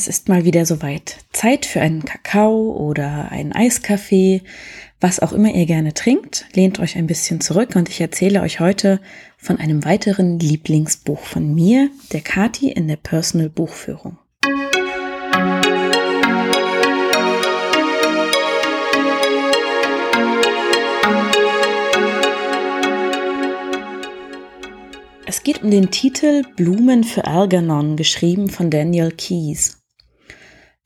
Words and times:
Es 0.00 0.06
ist 0.06 0.28
mal 0.28 0.44
wieder 0.44 0.64
soweit. 0.64 1.16
Zeit 1.32 1.66
für 1.66 1.80
einen 1.80 2.04
Kakao 2.04 2.70
oder 2.70 3.32
einen 3.32 3.50
Eiskaffee, 3.52 4.42
was 5.00 5.18
auch 5.18 5.32
immer 5.32 5.52
ihr 5.52 5.66
gerne 5.66 5.92
trinkt. 5.92 6.46
Lehnt 6.52 6.78
euch 6.78 6.96
ein 6.96 7.08
bisschen 7.08 7.40
zurück 7.40 7.74
und 7.74 7.88
ich 7.88 8.00
erzähle 8.00 8.42
euch 8.42 8.60
heute 8.60 9.00
von 9.38 9.58
einem 9.58 9.84
weiteren 9.84 10.38
Lieblingsbuch 10.38 11.18
von 11.18 11.52
mir, 11.52 11.90
der 12.12 12.20
Kati 12.20 12.70
in 12.70 12.86
der 12.86 12.94
Personal 12.94 13.48
Buchführung. 13.48 14.18
Es 25.26 25.42
geht 25.42 25.64
um 25.64 25.72
den 25.72 25.90
Titel 25.90 26.44
Blumen 26.54 27.02
für 27.02 27.24
Algernon, 27.24 27.96
geschrieben 27.96 28.48
von 28.48 28.70
Daniel 28.70 29.10
Keyes. 29.10 29.77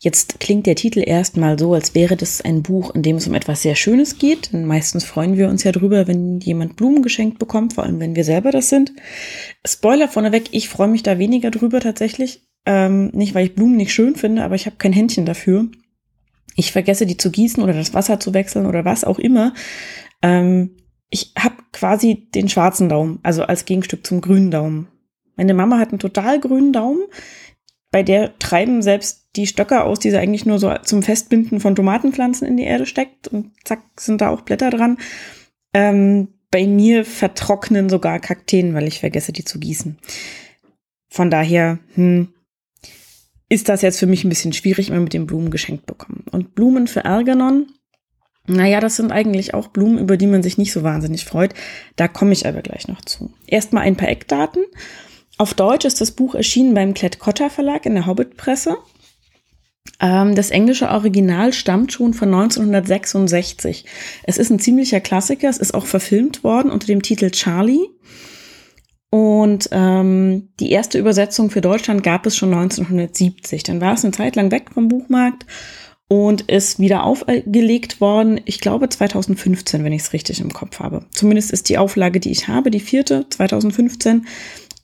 Jetzt 0.04 0.40
klingt 0.40 0.66
der 0.66 0.74
Titel 0.74 0.98
erstmal 1.06 1.56
so, 1.56 1.74
als 1.74 1.94
wäre 1.94 2.16
das 2.16 2.40
ein 2.40 2.64
Buch, 2.64 2.92
in 2.92 3.04
dem 3.04 3.18
es 3.18 3.28
um 3.28 3.34
etwas 3.34 3.62
sehr 3.62 3.76
Schönes 3.76 4.18
geht. 4.18 4.52
Denn 4.52 4.66
meistens 4.66 5.04
freuen 5.04 5.36
wir 5.36 5.48
uns 5.48 5.62
ja 5.62 5.70
drüber, 5.70 6.08
wenn 6.08 6.40
jemand 6.40 6.74
Blumen 6.74 7.02
geschenkt 7.02 7.38
bekommt, 7.38 7.74
vor 7.74 7.84
allem 7.84 8.00
wenn 8.00 8.16
wir 8.16 8.24
selber 8.24 8.50
das 8.50 8.68
sind. 8.68 8.92
Spoiler 9.64 10.08
vorneweg, 10.08 10.48
ich 10.50 10.68
freue 10.68 10.88
mich 10.88 11.04
da 11.04 11.20
weniger 11.20 11.52
drüber 11.52 11.78
tatsächlich. 11.78 12.42
Ähm, 12.66 13.10
nicht, 13.12 13.36
weil 13.36 13.46
ich 13.46 13.54
Blumen 13.54 13.76
nicht 13.76 13.94
schön 13.94 14.16
finde, 14.16 14.42
aber 14.42 14.56
ich 14.56 14.66
habe 14.66 14.74
kein 14.74 14.92
Händchen 14.92 15.24
dafür. 15.24 15.68
Ich 16.56 16.72
vergesse, 16.72 17.06
die 17.06 17.16
zu 17.16 17.30
gießen 17.30 17.62
oder 17.62 17.72
das 17.72 17.94
Wasser 17.94 18.18
zu 18.18 18.34
wechseln 18.34 18.66
oder 18.66 18.84
was 18.84 19.04
auch 19.04 19.20
immer. 19.20 19.54
Ähm, 20.20 20.78
ich 21.10 21.32
habe 21.38 21.54
quasi 21.70 22.28
den 22.34 22.48
schwarzen 22.48 22.88
Daumen, 22.88 23.20
also 23.22 23.44
als 23.44 23.66
Gegenstück 23.66 24.04
zum 24.04 24.20
grünen 24.20 24.50
Daumen. 24.50 24.88
Meine 25.36 25.54
Mama 25.54 25.78
hat 25.78 25.90
einen 25.90 26.00
total 26.00 26.40
grünen 26.40 26.72
Daumen 26.72 27.04
bei 27.92 28.02
der 28.02 28.36
treiben 28.40 28.82
selbst 28.82 29.21
die 29.36 29.46
Stöcker 29.46 29.84
aus, 29.84 29.98
die 29.98 30.10
sie 30.10 30.18
eigentlich 30.18 30.46
nur 30.46 30.58
so 30.58 30.74
zum 30.82 31.02
Festbinden 31.02 31.60
von 31.60 31.74
Tomatenpflanzen 31.74 32.46
in 32.46 32.56
die 32.56 32.64
Erde 32.64 32.86
steckt 32.86 33.28
und 33.28 33.52
zack 33.64 33.80
sind 33.98 34.20
da 34.20 34.28
auch 34.28 34.42
Blätter 34.42 34.70
dran. 34.70 34.98
Ähm, 35.74 36.28
bei 36.50 36.66
mir 36.66 37.04
vertrocknen 37.04 37.88
sogar 37.88 38.20
Kakteen, 38.20 38.74
weil 38.74 38.86
ich 38.86 39.00
vergesse, 39.00 39.32
die 39.32 39.44
zu 39.44 39.58
gießen. 39.58 39.98
Von 41.08 41.30
daher, 41.30 41.78
hm, 41.94 42.28
ist 43.48 43.68
das 43.68 43.82
jetzt 43.82 43.98
für 43.98 44.06
mich 44.06 44.24
ein 44.24 44.28
bisschen 44.28 44.52
schwierig, 44.52 44.90
wir 44.90 45.00
mit 45.00 45.12
den 45.12 45.26
Blumen 45.26 45.50
geschenkt 45.50 45.86
bekommen. 45.86 46.24
Und 46.30 46.54
Blumen 46.54 46.86
für 46.86 47.00
Erganon, 47.00 47.66
naja, 48.46 48.80
das 48.80 48.96
sind 48.96 49.12
eigentlich 49.12 49.54
auch 49.54 49.68
Blumen, 49.68 49.98
über 49.98 50.16
die 50.16 50.26
man 50.26 50.42
sich 50.42 50.58
nicht 50.58 50.72
so 50.72 50.82
wahnsinnig 50.82 51.24
freut. 51.24 51.54
Da 51.96 52.08
komme 52.08 52.32
ich 52.32 52.46
aber 52.46 52.62
gleich 52.62 52.88
noch 52.88 53.02
zu. 53.02 53.32
Erstmal 53.46 53.84
ein 53.84 53.96
paar 53.96 54.08
Eckdaten. 54.08 54.64
Auf 55.38 55.54
Deutsch 55.54 55.84
ist 55.84 56.00
das 56.00 56.10
Buch 56.10 56.34
erschienen 56.34 56.74
beim 56.74 56.94
Klett-Cotta 56.94 57.50
Verlag 57.50 57.86
in 57.86 57.94
der 57.94 58.06
Hobbit-Presse. 58.06 58.76
Ähm, 60.00 60.34
das 60.34 60.50
englische 60.50 60.88
Original 60.88 61.52
stammt 61.52 61.92
schon 61.92 62.14
von 62.14 62.32
1966. 62.32 63.84
Es 64.24 64.38
ist 64.38 64.50
ein 64.50 64.58
ziemlicher 64.58 65.00
Klassiker. 65.00 65.48
Es 65.48 65.58
ist 65.58 65.74
auch 65.74 65.86
verfilmt 65.86 66.44
worden 66.44 66.70
unter 66.70 66.86
dem 66.86 67.02
Titel 67.02 67.30
Charlie. 67.30 67.88
Und 69.10 69.68
ähm, 69.72 70.48
die 70.58 70.70
erste 70.70 70.98
Übersetzung 70.98 71.50
für 71.50 71.60
Deutschland 71.60 72.02
gab 72.02 72.24
es 72.26 72.36
schon 72.36 72.54
1970. 72.54 73.62
Dann 73.62 73.80
war 73.80 73.94
es 73.94 74.04
eine 74.04 74.12
Zeit 74.12 74.36
lang 74.36 74.50
weg 74.50 74.70
vom 74.72 74.88
Buchmarkt 74.88 75.44
und 76.08 76.42
ist 76.42 76.78
wieder 76.78 77.04
aufgelegt 77.04 78.00
worden, 78.00 78.40
ich 78.44 78.60
glaube 78.60 78.88
2015, 78.88 79.84
wenn 79.84 79.92
ich 79.92 80.02
es 80.02 80.12
richtig 80.12 80.40
im 80.40 80.52
Kopf 80.52 80.80
habe. 80.80 81.06
Zumindest 81.12 81.52
ist 81.52 81.68
die 81.68 81.78
Auflage, 81.78 82.20
die 82.20 82.30
ich 82.30 82.48
habe, 82.48 82.70
die 82.70 82.80
vierte, 82.80 83.26
2015 83.30 84.26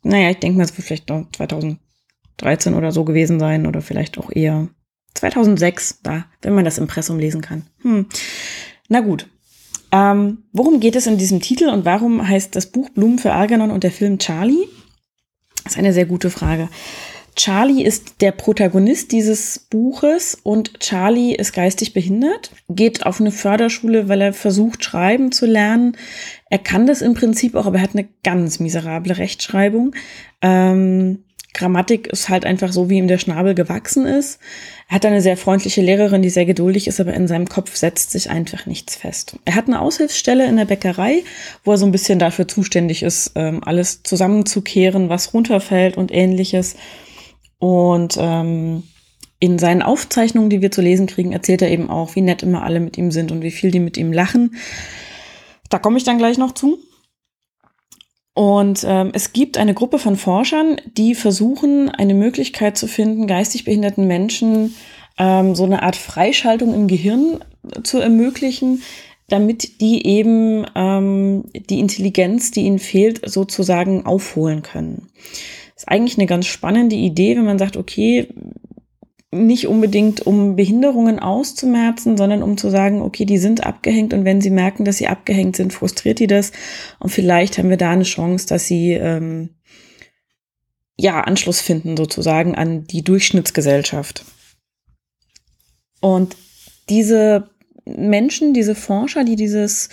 naja, 0.02 0.30
ich 0.30 0.38
denke 0.38 0.58
mal, 0.58 0.64
es 0.64 0.76
wird 0.76 0.86
vielleicht 0.86 1.08
noch 1.08 1.26
2013 1.32 2.74
oder 2.74 2.92
so 2.92 3.04
gewesen 3.04 3.38
sein 3.40 3.66
oder 3.66 3.82
vielleicht 3.82 4.18
auch 4.18 4.30
eher 4.30 4.68
2006, 5.18 6.00
da, 6.02 6.26
wenn 6.42 6.54
man 6.54 6.64
das 6.64 6.78
Impressum 6.78 7.18
lesen 7.18 7.40
kann. 7.40 7.62
Hm. 7.82 8.06
Na 8.88 9.00
gut. 9.00 9.26
Ähm, 9.90 10.44
worum 10.52 10.80
geht 10.80 10.96
es 10.96 11.06
in 11.06 11.16
diesem 11.16 11.40
Titel 11.40 11.68
und 11.68 11.84
warum 11.84 12.26
heißt 12.26 12.54
das 12.54 12.66
Buch 12.66 12.90
Blumen 12.90 13.18
für 13.18 13.32
Algernon 13.32 13.70
und 13.70 13.84
der 13.84 13.90
Film 13.90 14.18
Charlie? 14.18 14.68
Das 15.64 15.72
ist 15.72 15.78
eine 15.78 15.94
sehr 15.94 16.06
gute 16.06 16.30
Frage. 16.30 16.68
Charlie 17.38 17.84
ist 17.84 18.20
der 18.20 18.32
Protagonist 18.32 19.12
dieses 19.12 19.60
Buches 19.60 20.36
und 20.42 20.80
Charlie 20.80 21.36
ist 21.36 21.52
geistig 21.52 21.92
behindert, 21.92 22.50
geht 22.68 23.06
auf 23.06 23.20
eine 23.20 23.30
Förderschule, 23.30 24.08
weil 24.08 24.20
er 24.20 24.32
versucht, 24.32 24.82
schreiben 24.82 25.30
zu 25.30 25.46
lernen. 25.46 25.96
Er 26.50 26.58
kann 26.58 26.88
das 26.88 27.00
im 27.00 27.14
Prinzip 27.14 27.54
auch, 27.54 27.66
aber 27.66 27.76
er 27.76 27.82
hat 27.82 27.94
eine 27.94 28.08
ganz 28.24 28.58
miserable 28.58 29.18
Rechtschreibung. 29.18 29.94
Ähm, 30.42 31.22
Grammatik 31.58 32.06
ist 32.06 32.28
halt 32.28 32.46
einfach 32.46 32.72
so, 32.72 32.88
wie 32.88 32.98
ihm 32.98 33.08
der 33.08 33.18
Schnabel 33.18 33.54
gewachsen 33.54 34.06
ist. 34.06 34.38
Er 34.88 34.94
hat 34.94 35.06
eine 35.06 35.20
sehr 35.20 35.36
freundliche 35.36 35.82
Lehrerin, 35.82 36.22
die 36.22 36.30
sehr 36.30 36.46
geduldig 36.46 36.86
ist, 36.86 37.00
aber 37.00 37.12
in 37.14 37.26
seinem 37.26 37.48
Kopf 37.48 37.74
setzt 37.74 38.12
sich 38.12 38.30
einfach 38.30 38.66
nichts 38.66 38.94
fest. 38.94 39.36
Er 39.44 39.56
hat 39.56 39.66
eine 39.66 39.80
Aushilfsstelle 39.80 40.46
in 40.46 40.56
der 40.56 40.66
Bäckerei, 40.66 41.24
wo 41.64 41.72
er 41.72 41.78
so 41.78 41.84
ein 41.84 41.90
bisschen 41.90 42.20
dafür 42.20 42.46
zuständig 42.46 43.02
ist, 43.02 43.32
ähm, 43.34 43.60
alles 43.64 44.04
zusammenzukehren, 44.04 45.08
was 45.08 45.34
runterfällt 45.34 45.96
und 45.96 46.14
ähnliches. 46.14 46.76
Und 47.58 48.16
ähm, 48.20 48.84
in 49.40 49.58
seinen 49.58 49.82
Aufzeichnungen, 49.82 50.50
die 50.50 50.62
wir 50.62 50.70
zu 50.70 50.80
lesen 50.80 51.08
kriegen, 51.08 51.32
erzählt 51.32 51.62
er 51.62 51.70
eben 51.72 51.90
auch, 51.90 52.14
wie 52.14 52.20
nett 52.20 52.44
immer 52.44 52.62
alle 52.62 52.78
mit 52.78 52.96
ihm 52.96 53.10
sind 53.10 53.32
und 53.32 53.42
wie 53.42 53.50
viel 53.50 53.72
die 53.72 53.80
mit 53.80 53.96
ihm 53.96 54.12
lachen. 54.12 54.54
Da 55.70 55.80
komme 55.80 55.98
ich 55.98 56.04
dann 56.04 56.18
gleich 56.18 56.38
noch 56.38 56.52
zu. 56.52 56.78
Und 58.38 58.86
ähm, 58.86 59.10
es 59.14 59.32
gibt 59.32 59.58
eine 59.58 59.74
Gruppe 59.74 59.98
von 59.98 60.14
Forschern, 60.14 60.80
die 60.96 61.16
versuchen, 61.16 61.88
eine 61.88 62.14
Möglichkeit 62.14 62.78
zu 62.78 62.86
finden, 62.86 63.26
geistig 63.26 63.64
behinderten 63.64 64.06
Menschen 64.06 64.76
ähm, 65.18 65.56
so 65.56 65.64
eine 65.64 65.82
Art 65.82 65.96
Freischaltung 65.96 66.72
im 66.72 66.86
Gehirn 66.86 67.40
zu 67.82 67.98
ermöglichen, 67.98 68.84
damit 69.26 69.80
die 69.80 70.06
eben 70.06 70.64
ähm, 70.76 71.46
die 71.68 71.80
Intelligenz, 71.80 72.52
die 72.52 72.60
ihnen 72.60 72.78
fehlt, 72.78 73.28
sozusagen 73.28 74.06
aufholen 74.06 74.62
können. 74.62 75.08
Ist 75.74 75.88
eigentlich 75.88 76.16
eine 76.16 76.28
ganz 76.28 76.46
spannende 76.46 76.94
Idee, 76.94 77.36
wenn 77.36 77.44
man 77.44 77.58
sagt, 77.58 77.76
okay, 77.76 78.28
nicht 79.30 79.66
unbedingt 79.66 80.26
um 80.26 80.56
Behinderungen 80.56 81.18
auszumerzen, 81.18 82.16
sondern 82.16 82.42
um 82.42 82.56
zu 82.56 82.70
sagen, 82.70 83.02
okay, 83.02 83.26
die 83.26 83.38
sind 83.38 83.64
abgehängt 83.64 84.14
und 84.14 84.24
wenn 84.24 84.40
sie 84.40 84.50
merken, 84.50 84.84
dass 84.84 84.96
sie 84.96 85.06
abgehängt 85.06 85.56
sind, 85.56 85.72
frustriert 85.72 86.18
die 86.18 86.26
das 86.26 86.52
und 86.98 87.10
vielleicht 87.10 87.58
haben 87.58 87.68
wir 87.68 87.76
da 87.76 87.90
eine 87.90 88.04
Chance, 88.04 88.46
dass 88.46 88.66
sie 88.66 88.92
ähm, 88.92 89.50
ja 90.96 91.20
Anschluss 91.20 91.60
finden 91.60 91.96
sozusagen 91.96 92.54
an 92.54 92.84
die 92.84 93.02
Durchschnittsgesellschaft. 93.02 94.24
Und 96.00 96.36
diese 96.88 97.50
Menschen, 97.84 98.54
diese 98.54 98.74
Forscher, 98.74 99.24
die 99.24 99.36
dieses 99.36 99.90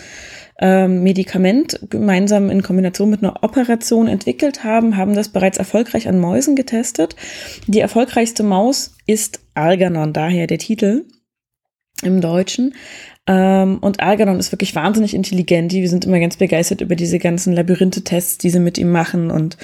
ähm, 0.60 1.04
Medikament 1.04 1.80
gemeinsam 1.90 2.50
in 2.50 2.64
Kombination 2.64 3.10
mit 3.10 3.22
einer 3.22 3.44
Operation 3.44 4.08
entwickelt 4.08 4.64
haben, 4.64 4.98
haben 4.98 5.14
das 5.14 5.30
bereits 5.30 5.58
erfolgreich 5.58 6.08
an 6.08 6.20
Mäusen 6.20 6.56
getestet. 6.56 7.16
Die 7.68 7.80
erfolgreichste 7.80 8.44
Maus 8.44 8.96
ist 9.06 9.42
Algernon, 9.54 10.14
daher 10.14 10.48
der 10.48 10.60
Titel 10.60 11.06
im 12.04 12.22
Deutschen. 12.22 12.74
Ähm, 13.28 13.80
und 13.80 14.02
Algernon 14.02 14.40
ist 14.40 14.52
wirklich 14.52 14.76
wahnsinnig 14.76 15.14
intelligent. 15.14 15.74
Wir 15.74 15.90
sind 15.90 16.06
immer 16.06 16.20
ganz 16.20 16.38
begeistert 16.38 16.82
über 16.82 16.96
diese 16.96 17.20
ganzen 17.20 17.54
Labyrinthe-Tests, 17.54 18.38
die 18.38 18.50
sie 18.50 18.60
mit 18.60 18.78
ihm 18.78 18.92
machen 18.92 19.32
und 19.32 19.58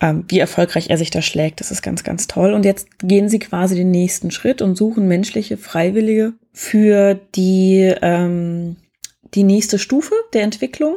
ähm, 0.00 0.24
wie 0.28 0.38
erfolgreich 0.38 0.90
er 0.90 0.98
sich 0.98 1.10
da 1.10 1.22
schlägt. 1.22 1.60
Das 1.60 1.70
ist 1.70 1.82
ganz, 1.82 2.04
ganz 2.04 2.26
toll. 2.26 2.52
Und 2.52 2.64
jetzt 2.64 2.98
gehen 3.00 3.28
sie 3.28 3.38
quasi 3.38 3.74
den 3.76 3.90
nächsten 3.90 4.30
Schritt 4.30 4.60
und 4.60 4.76
suchen 4.76 5.08
menschliche 5.08 5.56
Freiwillige 5.56 6.34
für 6.52 7.18
die 7.34 7.94
ähm, 8.02 8.76
die 9.34 9.44
nächste 9.44 9.78
Stufe 9.78 10.14
der 10.32 10.42
Entwicklung. 10.42 10.96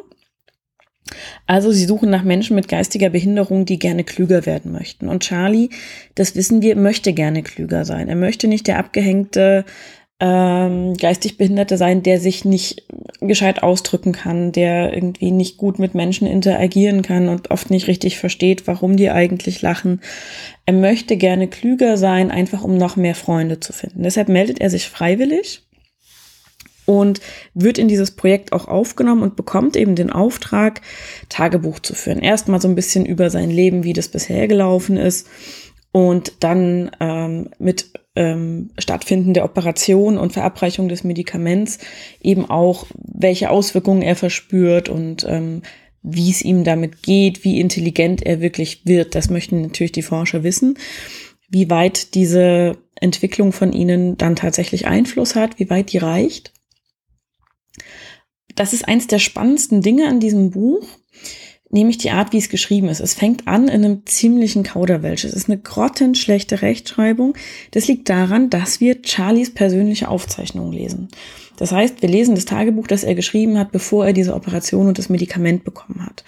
Also 1.45 1.71
sie 1.71 1.85
suchen 1.85 2.09
nach 2.09 2.23
Menschen 2.23 2.55
mit 2.55 2.67
geistiger 2.67 3.09
Behinderung, 3.09 3.65
die 3.65 3.79
gerne 3.79 4.03
klüger 4.03 4.45
werden 4.45 4.71
möchten. 4.71 5.09
Und 5.09 5.23
Charlie, 5.23 5.69
das 6.15 6.35
wissen 6.35 6.61
wir, 6.61 6.75
möchte 6.75 7.13
gerne 7.13 7.43
klüger 7.43 7.85
sein. 7.85 8.07
Er 8.07 8.15
möchte 8.15 8.47
nicht 8.47 8.67
der 8.67 8.79
abgehängte 8.79 9.65
ähm, 10.21 10.93
geistig 10.93 11.37
Behinderte 11.37 11.77
sein, 11.77 12.03
der 12.03 12.19
sich 12.19 12.45
nicht 12.45 12.83
gescheit 13.21 13.63
ausdrücken 13.63 14.11
kann, 14.11 14.51
der 14.51 14.93
irgendwie 14.93 15.31
nicht 15.31 15.57
gut 15.57 15.79
mit 15.79 15.95
Menschen 15.95 16.27
interagieren 16.27 17.01
kann 17.01 17.27
und 17.27 17.49
oft 17.49 17.71
nicht 17.71 17.87
richtig 17.87 18.19
versteht, 18.19 18.67
warum 18.67 18.95
die 18.95 19.09
eigentlich 19.09 19.63
lachen. 19.63 19.99
Er 20.67 20.73
möchte 20.73 21.17
gerne 21.17 21.47
klüger 21.47 21.97
sein, 21.97 22.29
einfach 22.29 22.63
um 22.63 22.77
noch 22.77 22.95
mehr 22.95 23.15
Freunde 23.15 23.59
zu 23.59 23.73
finden. 23.73 24.03
Deshalb 24.03 24.29
meldet 24.29 24.61
er 24.61 24.69
sich 24.69 24.87
freiwillig 24.87 25.63
und 26.99 27.21
wird 27.53 27.77
in 27.77 27.87
dieses 27.87 28.11
Projekt 28.11 28.51
auch 28.53 28.67
aufgenommen 28.67 29.23
und 29.23 29.35
bekommt 29.35 29.75
eben 29.75 29.95
den 29.95 30.11
Auftrag, 30.11 30.81
Tagebuch 31.29 31.79
zu 31.79 31.95
führen. 31.95 32.19
Erstmal 32.19 32.61
so 32.61 32.67
ein 32.67 32.75
bisschen 32.75 33.05
über 33.05 33.29
sein 33.29 33.49
Leben, 33.49 33.83
wie 33.83 33.93
das 33.93 34.09
bisher 34.09 34.47
gelaufen 34.47 34.97
ist 34.97 35.27
und 35.91 36.33
dann 36.39 36.91
ähm, 36.99 37.49
mit 37.59 37.91
ähm, 38.15 38.71
Stattfinden 38.77 39.33
der 39.33 39.45
Operation 39.45 40.17
und 40.17 40.33
Verabreichung 40.33 40.89
des 40.89 41.03
Medikaments 41.03 41.79
eben 42.21 42.49
auch, 42.49 42.85
welche 42.95 43.49
Auswirkungen 43.49 44.01
er 44.01 44.15
verspürt 44.15 44.89
und 44.89 45.25
ähm, 45.27 45.61
wie 46.03 46.31
es 46.31 46.41
ihm 46.41 46.63
damit 46.63 47.03
geht, 47.03 47.43
wie 47.43 47.59
intelligent 47.59 48.25
er 48.25 48.41
wirklich 48.41 48.85
wird. 48.85 49.13
Das 49.15 49.29
möchten 49.29 49.61
natürlich 49.61 49.91
die 49.91 50.01
Forscher 50.01 50.43
wissen. 50.43 50.77
wie 51.51 51.69
weit 51.69 52.15
diese 52.15 52.77
Entwicklung 52.95 53.51
von 53.51 53.73
ihnen 53.73 54.17
dann 54.17 54.37
tatsächlich 54.37 54.87
Einfluss 54.87 55.35
hat, 55.35 55.59
wie 55.59 55.69
weit 55.69 55.91
die 55.91 55.97
reicht. 55.97 56.53
Das 58.55 58.73
ist 58.73 58.87
eins 58.87 59.07
der 59.07 59.19
spannendsten 59.19 59.81
Dinge 59.81 60.07
an 60.07 60.19
diesem 60.19 60.51
Buch, 60.51 60.85
nämlich 61.69 61.97
die 61.97 62.11
Art, 62.11 62.33
wie 62.33 62.37
es 62.37 62.49
geschrieben 62.49 62.89
ist. 62.89 62.99
Es 62.99 63.13
fängt 63.13 63.47
an 63.47 63.67
in 63.67 63.85
einem 63.85 64.05
ziemlichen 64.05 64.63
Kauderwelsch. 64.63 65.23
Es 65.23 65.33
ist 65.33 65.49
eine 65.49 65.59
grottenschlechte 65.59 66.61
Rechtschreibung. 66.61 67.35
Das 67.71 67.87
liegt 67.87 68.09
daran, 68.09 68.49
dass 68.49 68.81
wir 68.81 68.99
Charlies 69.03 69.53
persönliche 69.53 70.09
Aufzeichnungen 70.09 70.73
lesen. 70.73 71.07
Das 71.57 71.71
heißt, 71.71 72.01
wir 72.01 72.09
lesen 72.09 72.35
das 72.35 72.45
Tagebuch, 72.45 72.87
das 72.87 73.03
er 73.03 73.15
geschrieben 73.15 73.57
hat, 73.57 73.71
bevor 73.71 74.07
er 74.07 74.13
diese 74.13 74.33
Operation 74.33 74.87
und 74.87 74.97
das 74.97 75.09
Medikament 75.09 75.63
bekommen 75.63 76.05
hat. 76.05 76.23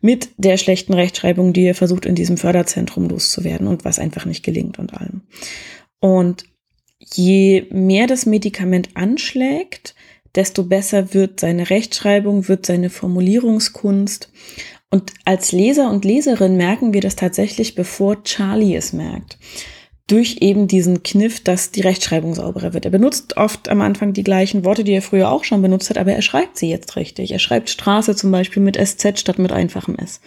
Mit 0.00 0.28
der 0.36 0.56
schlechten 0.56 0.94
Rechtschreibung, 0.94 1.52
die 1.52 1.64
er 1.64 1.74
versucht, 1.74 2.06
in 2.06 2.14
diesem 2.14 2.36
Förderzentrum 2.36 3.08
loszuwerden 3.08 3.66
und 3.66 3.84
was 3.84 3.98
einfach 3.98 4.24
nicht 4.26 4.44
gelingt 4.44 4.78
und 4.78 4.94
allem. 4.94 5.22
Und 5.98 6.44
je 7.00 7.66
mehr 7.70 8.06
das 8.06 8.26
Medikament 8.26 8.90
anschlägt, 8.94 9.94
desto 10.36 10.62
besser 10.62 11.14
wird 11.14 11.40
seine 11.40 11.70
Rechtschreibung, 11.70 12.48
wird 12.48 12.66
seine 12.66 12.90
Formulierungskunst. 12.90 14.30
Und 14.90 15.12
als 15.24 15.52
Leser 15.52 15.90
und 15.90 16.04
Leserin 16.04 16.56
merken 16.56 16.92
wir 16.92 17.00
das 17.00 17.16
tatsächlich, 17.16 17.74
bevor 17.74 18.22
Charlie 18.22 18.76
es 18.76 18.92
merkt. 18.92 19.38
Durch 20.06 20.36
eben 20.40 20.68
diesen 20.68 21.02
Kniff, 21.02 21.42
dass 21.42 21.72
die 21.72 21.80
Rechtschreibung 21.80 22.34
sauberer 22.34 22.72
wird. 22.72 22.84
Er 22.84 22.92
benutzt 22.92 23.36
oft 23.36 23.68
am 23.68 23.80
Anfang 23.80 24.12
die 24.12 24.22
gleichen 24.22 24.64
Worte, 24.64 24.84
die 24.84 24.92
er 24.92 25.02
früher 25.02 25.32
auch 25.32 25.42
schon 25.42 25.62
benutzt 25.62 25.90
hat, 25.90 25.98
aber 25.98 26.12
er 26.12 26.22
schreibt 26.22 26.56
sie 26.56 26.70
jetzt 26.70 26.94
richtig. 26.94 27.32
Er 27.32 27.40
schreibt 27.40 27.70
Straße 27.70 28.14
zum 28.14 28.30
Beispiel 28.30 28.62
mit 28.62 28.76
SZ 28.76 29.18
statt 29.18 29.40
mit 29.40 29.50
einfachem 29.50 29.96
S. 29.96 30.20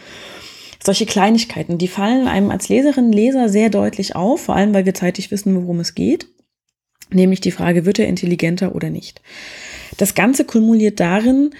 Solche 0.83 1.05
Kleinigkeiten, 1.05 1.77
die 1.77 1.87
fallen 1.87 2.27
einem 2.27 2.51
als 2.51 2.67
Leserin, 2.67 3.11
Leser 3.11 3.47
sehr 3.47 3.69
deutlich 3.69 4.15
auf, 4.15 4.41
vor 4.41 4.55
allem 4.55 4.73
weil 4.73 4.85
wir 4.85 4.93
zeitig 4.93 5.31
wissen, 5.31 5.55
worum 5.55 5.79
es 5.79 5.95
geht. 5.95 6.27
Nämlich 7.11 7.41
die 7.41 7.51
Frage, 7.51 7.85
wird 7.85 7.99
er 7.99 8.07
intelligenter 8.07 8.75
oder 8.75 8.89
nicht? 8.89 9.21
Das 9.99 10.15
Ganze 10.15 10.45
kumuliert 10.45 11.01
darin, 11.01 11.51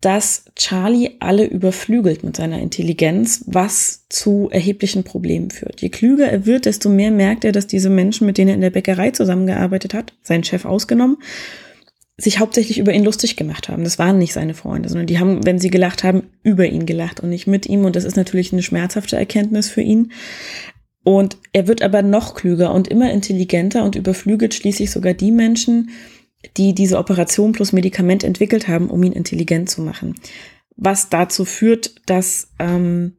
dass 0.00 0.44
Charlie 0.54 1.16
alle 1.18 1.44
überflügelt 1.44 2.22
mit 2.22 2.36
seiner 2.36 2.60
Intelligenz, 2.60 3.42
was 3.46 4.06
zu 4.08 4.48
erheblichen 4.52 5.02
Problemen 5.02 5.50
führt. 5.50 5.80
Je 5.80 5.88
klüger 5.88 6.28
er 6.28 6.46
wird, 6.46 6.66
desto 6.66 6.88
mehr 6.88 7.10
merkt 7.10 7.44
er, 7.44 7.50
dass 7.50 7.66
diese 7.66 7.90
Menschen, 7.90 8.24
mit 8.24 8.38
denen 8.38 8.50
er 8.50 8.54
in 8.54 8.60
der 8.60 8.70
Bäckerei 8.70 9.10
zusammengearbeitet 9.10 9.94
hat, 9.94 10.12
sein 10.22 10.44
Chef 10.44 10.64
ausgenommen, 10.64 11.16
sich 12.16 12.38
hauptsächlich 12.38 12.78
über 12.78 12.92
ihn 12.92 13.02
lustig 13.02 13.34
gemacht 13.34 13.68
haben. 13.68 13.82
Das 13.82 13.98
waren 13.98 14.18
nicht 14.18 14.32
seine 14.32 14.54
Freunde, 14.54 14.88
sondern 14.88 15.08
die 15.08 15.18
haben, 15.18 15.44
wenn 15.44 15.58
sie 15.58 15.70
gelacht 15.70 16.04
haben, 16.04 16.30
über 16.44 16.66
ihn 16.66 16.86
gelacht 16.86 17.18
und 17.18 17.30
nicht 17.30 17.48
mit 17.48 17.66
ihm. 17.66 17.84
Und 17.84 17.96
das 17.96 18.04
ist 18.04 18.16
natürlich 18.16 18.52
eine 18.52 18.62
schmerzhafte 18.62 19.16
Erkenntnis 19.16 19.68
für 19.68 19.82
ihn. 19.82 20.12
Und 21.02 21.38
er 21.52 21.66
wird 21.66 21.82
aber 21.82 22.02
noch 22.02 22.36
klüger 22.36 22.72
und 22.72 22.86
immer 22.86 23.10
intelligenter 23.10 23.82
und 23.82 23.96
überflügelt 23.96 24.54
schließlich 24.54 24.92
sogar 24.92 25.14
die 25.14 25.32
Menschen, 25.32 25.90
die 26.56 26.74
diese 26.74 26.98
Operation 26.98 27.52
plus 27.52 27.72
Medikament 27.72 28.24
entwickelt 28.24 28.68
haben, 28.68 28.90
um 28.90 29.02
ihn 29.02 29.12
intelligent 29.12 29.70
zu 29.70 29.82
machen. 29.82 30.14
Was 30.76 31.08
dazu 31.08 31.44
führt, 31.44 31.94
dass 32.06 32.48
ähm, 32.58 33.14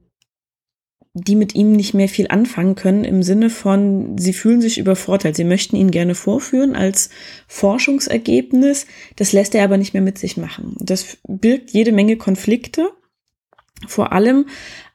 die 1.14 1.36
mit 1.36 1.56
ihm 1.56 1.72
nicht 1.72 1.94
mehr 1.94 2.08
viel 2.08 2.28
anfangen 2.28 2.76
können 2.76 3.04
im 3.04 3.24
Sinne 3.24 3.50
von, 3.50 4.18
sie 4.18 4.34
fühlen 4.34 4.62
sich 4.62 4.78
übervorteilt. 4.78 5.36
Sie 5.36 5.44
möchten 5.44 5.76
ihn 5.76 5.92
gerne 5.92 6.16
vorführen 6.16 6.76
als 6.76 7.10
Forschungsergebnis. 7.48 8.86
Das 9.16 9.34
lässt 9.34 9.56
er 9.56 9.64
aber 9.64 9.78
nicht 9.78 9.94
mehr 9.94 10.04
mit 10.04 10.18
sich 10.18 10.38
machen. 10.38 10.76
Das 10.80 11.18
birgt 11.28 11.72
jede 11.72 11.92
Menge 11.92 12.18
Konflikte. 12.18 12.90
Vor 13.88 14.12
allem, 14.12 14.46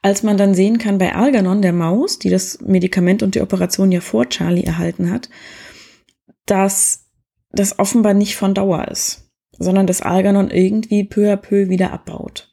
als 0.02 0.22
man 0.22 0.36
dann 0.36 0.54
sehen 0.54 0.78
kann 0.78 0.98
bei 0.98 1.14
Algernon, 1.14 1.62
der 1.62 1.72
Maus, 1.72 2.18
die 2.18 2.30
das 2.30 2.60
Medikament 2.60 3.22
und 3.22 3.34
die 3.34 3.40
Operation 3.40 3.90
ja 3.90 4.00
vor 4.00 4.28
Charlie 4.28 4.64
erhalten 4.64 5.10
hat, 5.10 5.30
dass 6.46 7.03
das 7.54 7.78
offenbar 7.78 8.14
nicht 8.14 8.36
von 8.36 8.54
Dauer 8.54 8.88
ist, 8.88 9.30
sondern 9.58 9.86
das 9.86 10.02
Algernon 10.02 10.50
irgendwie 10.50 11.04
peu 11.04 11.32
à 11.32 11.36
peu 11.36 11.68
wieder 11.68 11.92
abbaut. 11.92 12.50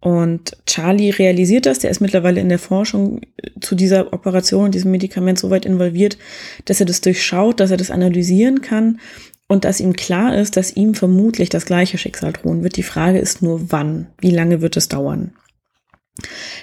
Und 0.00 0.56
Charlie 0.64 1.10
realisiert 1.10 1.66
das, 1.66 1.80
der 1.80 1.90
ist 1.90 2.00
mittlerweile 2.00 2.40
in 2.40 2.48
der 2.48 2.58
Forschung 2.58 3.20
zu 3.60 3.74
dieser 3.74 4.14
Operation 4.14 4.66
und 4.66 4.74
diesem 4.74 4.90
Medikament 4.90 5.38
so 5.38 5.50
weit 5.50 5.66
involviert, 5.66 6.16
dass 6.64 6.80
er 6.80 6.86
das 6.86 7.02
durchschaut, 7.02 7.60
dass 7.60 7.70
er 7.70 7.76
das 7.76 7.90
analysieren 7.90 8.62
kann 8.62 8.98
und 9.46 9.64
dass 9.64 9.80
ihm 9.80 9.92
klar 9.92 10.34
ist, 10.34 10.56
dass 10.56 10.74
ihm 10.74 10.94
vermutlich 10.94 11.50
das 11.50 11.66
gleiche 11.66 11.98
Schicksal 11.98 12.32
drohen 12.32 12.62
wird. 12.62 12.76
Die 12.76 12.82
Frage 12.82 13.18
ist 13.18 13.42
nur, 13.42 13.72
wann, 13.72 14.06
wie 14.20 14.30
lange 14.30 14.62
wird 14.62 14.78
es 14.78 14.88
dauern. 14.88 15.32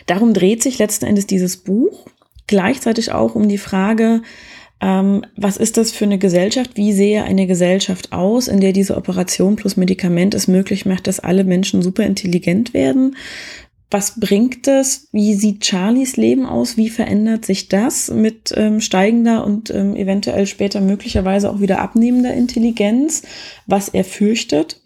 Darum 0.07 0.33
dreht 0.33 0.63
sich 0.63 0.80
letzten 0.80 1.06
Endes 1.06 1.27
dieses 1.27 1.57
Buch, 1.57 2.07
gleichzeitig 2.48 3.12
auch 3.12 3.36
um 3.36 3.48
die 3.48 3.57
Frage, 3.57 4.21
ähm, 4.79 5.25
was 5.35 5.57
ist 5.57 5.77
das 5.77 5.91
für 5.91 6.06
eine 6.06 6.19
Gesellschaft? 6.19 6.71
Wie 6.75 6.94
sehe 6.94 7.24
eine 7.24 7.47
Gesellschaft 7.47 8.13
aus, 8.13 8.47
in 8.47 8.59
der 8.59 8.74
diese 8.74 8.95
Operation 8.95 9.56
plus 9.56 9.75
Medikament 9.75 10.35
es 10.35 10.47
möglich 10.47 10.85
macht, 10.85 11.07
dass 11.07 11.19
alle 11.19 11.44
Menschen 11.44 11.81
super 11.81 12.03
intelligent 12.03 12.74
werden? 12.74 13.15
Was 13.89 14.19
bringt 14.19 14.68
das? 14.68 15.07
Wie 15.13 15.33
sieht 15.33 15.65
Charlies 15.65 16.18
Leben 16.18 16.45
aus? 16.45 16.75
Wie 16.75 16.89
verändert 16.89 17.45
sich 17.45 17.69
das 17.69 18.12
mit 18.12 18.53
ähm, 18.56 18.81
steigender 18.81 19.45
und 19.45 19.69
ähm, 19.69 19.95
eventuell 19.95 20.45
später 20.45 20.81
möglicherweise 20.81 21.50
auch 21.50 21.62
wieder 21.62 21.79
abnehmender 21.79 22.33
Intelligenz, 22.33 23.24
was 23.65 23.89
er 23.89 24.03
fürchtet? 24.03 24.81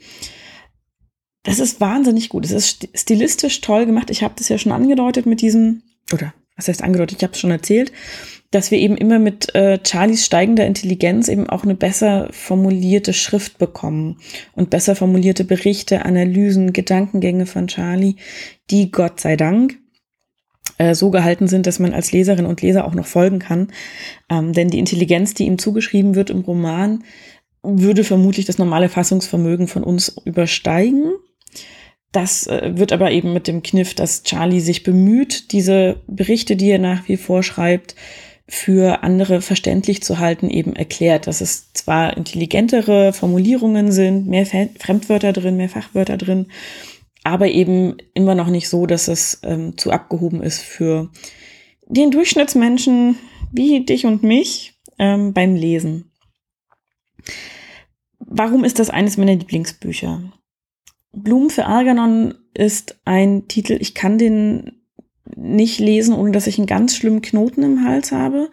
Das 1.44 1.60
ist 1.60 1.82
wahnsinnig 1.82 2.30
gut. 2.30 2.46
Es 2.46 2.52
ist 2.52 2.88
stilistisch 2.94 3.62
toll 3.62 3.88
gemacht. 3.88 4.12
Ich 4.12 4.22
habe 4.22 4.36
das 4.38 4.50
ja 4.50 4.60
schon 4.60 4.72
angedeutet 4.72 5.26
mit 5.26 5.42
diesem, 5.42 5.82
oder 6.14 6.34
was 6.62 6.68
heißt 6.68 6.84
angedeutet, 6.84 7.18
ich 7.18 7.24
habe 7.24 7.34
es 7.34 7.40
schon 7.40 7.52
erzählt, 7.52 7.92
dass 8.52 8.70
wir 8.70 8.78
eben 8.78 8.98
immer 8.98 9.18
mit 9.18 9.56
äh, 9.56 9.80
Charlies 9.84 10.26
steigender 10.26 10.66
Intelligenz 10.68 11.28
eben 11.28 11.50
auch 11.50 11.64
eine 11.64 11.74
besser 11.74 12.28
formulierte 12.32 13.14
Schrift 13.14 13.58
bekommen 13.58 14.18
und 14.54 14.70
besser 14.70 14.96
formulierte 14.96 15.44
Berichte, 15.44 16.06
Analysen, 16.06 16.74
Gedankengänge 16.74 17.46
von 17.46 17.68
Charlie, 17.68 18.18
die 18.70 18.92
Gott 18.92 19.20
sei 19.20 19.38
Dank 19.38 19.80
äh, 20.78 20.94
so 20.94 21.10
gehalten 21.10 21.48
sind, 21.48 21.66
dass 21.66 21.80
man 21.80 21.94
als 21.94 22.12
Leserin 22.12 22.46
und 22.46 22.62
Leser 22.62 22.86
auch 22.86 22.94
noch 22.94 23.08
folgen 23.08 23.40
kann. 23.40 23.72
Ähm, 24.30 24.54
denn 24.54 24.70
die 24.70 24.80
Intelligenz, 24.80 25.34
die 25.34 25.46
ihm 25.46 25.58
zugeschrieben 25.58 26.14
wird 26.14 26.30
im 26.30 26.42
Roman, 26.42 27.04
würde 27.64 28.04
vermutlich 28.04 28.46
das 28.46 28.58
normale 28.58 28.90
Fassungsvermögen 28.90 29.68
von 29.68 29.84
uns 29.84 30.16
übersteigen. 30.26 31.14
Das 32.12 32.46
äh, 32.48 32.74
wird 32.76 32.92
aber 32.92 33.12
eben 33.12 33.34
mit 33.34 33.48
dem 33.48 33.64
Kniff, 33.64 33.94
dass 33.94 34.24
Charlie 34.24 34.60
sich 34.60 34.84
bemüht, 34.84 35.52
diese 35.52 36.02
Berichte, 36.08 36.56
die 36.56 36.70
er 36.70 36.80
nach 36.80 37.08
wie 37.08 37.18
vor 37.18 37.44
schreibt, 37.44 37.96
für 38.48 39.02
andere 39.04 39.42
verständlich 39.42 40.04
zu 40.04 40.20
halten, 40.20 40.50
eben 40.50 40.76
erklärt, 40.76 41.26
dass 41.26 41.40
es 41.40 41.72
zwar 41.72 42.18
intelligentere 42.18 43.14
Formulierungen 43.14 43.94
sind, 43.94 44.28
mehr 44.28 44.46
Fremdwörter 44.46 45.32
drin, 45.32 45.56
mehr 45.56 45.70
Fachwörter 45.70 46.18
drin, 46.18 46.48
aber 47.24 47.48
eben 47.48 47.96
immer 48.14 48.36
noch 48.36 48.48
nicht 48.48 48.68
so, 48.68 48.86
dass 48.86 49.08
es 49.08 49.40
ähm, 49.44 49.78
zu 49.78 49.92
abgehoben 49.92 50.44
ist 50.44 50.62
für 50.62 51.10
den 51.88 52.12
Durchschnittsmenschen 52.12 53.18
wie 53.54 53.86
dich 53.86 54.06
und 54.06 54.22
mich 54.22 54.74
ähm, 55.00 55.32
beim 55.32 55.56
Lesen. 55.56 56.12
Warum 58.20 58.66
ist 58.66 58.80
das 58.80 58.90
eines 58.90 59.16
meiner 59.16 59.36
Lieblingsbücher? 59.36 60.24
Blumen 61.14 61.50
für 61.50 61.66
Algernon 61.66 62.36
ist 62.54 63.00
ein 63.06 63.48
Titel, 63.48 63.78
ich 63.80 63.94
kann 63.94 64.18
den 64.18 64.82
nicht 65.36 65.80
lesen, 65.80 66.14
ohne 66.14 66.32
dass 66.32 66.48
ich 66.48 66.58
einen 66.58 66.68
ganz 66.68 66.96
schlimmen 66.96 67.22
Knoten 67.22 67.64
im 67.64 67.86
Hals 67.86 68.12
habe. 68.12 68.50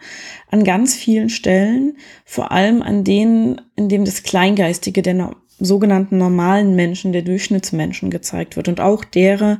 An 0.49 0.63
ganz 0.63 0.95
vielen 0.95 1.29
Stellen, 1.29 1.97
vor 2.25 2.51
allem 2.51 2.81
an 2.81 3.03
denen, 3.03 3.61
in 3.75 3.89
dem 3.89 4.05
das 4.05 4.23
Kleingeistige 4.23 5.01
der 5.01 5.13
no 5.13 5.35
sogenannten 5.61 6.17
normalen 6.17 6.73
Menschen, 6.77 7.11
der 7.11 7.21
Durchschnittsmenschen 7.21 8.09
gezeigt 8.09 8.55
wird 8.55 8.69
und 8.69 8.79
auch 8.79 9.03
derer 9.03 9.59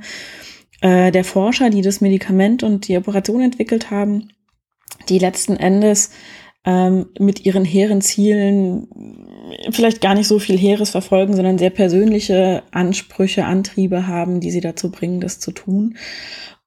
äh, 0.80 1.12
der 1.12 1.26
Forscher, 1.26 1.70
die 1.70 1.82
das 1.82 2.00
Medikament 2.00 2.64
und 2.64 2.88
die 2.88 2.96
Operation 2.96 3.42
entwickelt 3.42 3.92
haben, 3.92 4.30
die 5.10 5.20
letzten 5.20 5.58
Endes 5.58 6.12
ähm, 6.66 7.08
mit 7.20 7.46
ihren 7.46 7.66
hehren 7.66 8.02
Zielen 8.02 8.88
vielleicht 9.72 10.02
gar 10.02 10.14
nicht 10.14 10.28
so 10.28 10.40
viel 10.40 10.58
Heeres 10.58 10.92
verfolgen, 10.92 11.36
sondern 11.36 11.58
sehr 11.58 11.70
persönliche 11.70 12.64
Ansprüche, 12.72 13.46
Antriebe 13.46 14.08
haben, 14.08 14.40
die 14.40 14.52
sie 14.52 14.62
dazu 14.62 14.92
bringen, 14.92 15.22
das 15.22 15.40
zu 15.40 15.52
tun. 15.52 15.98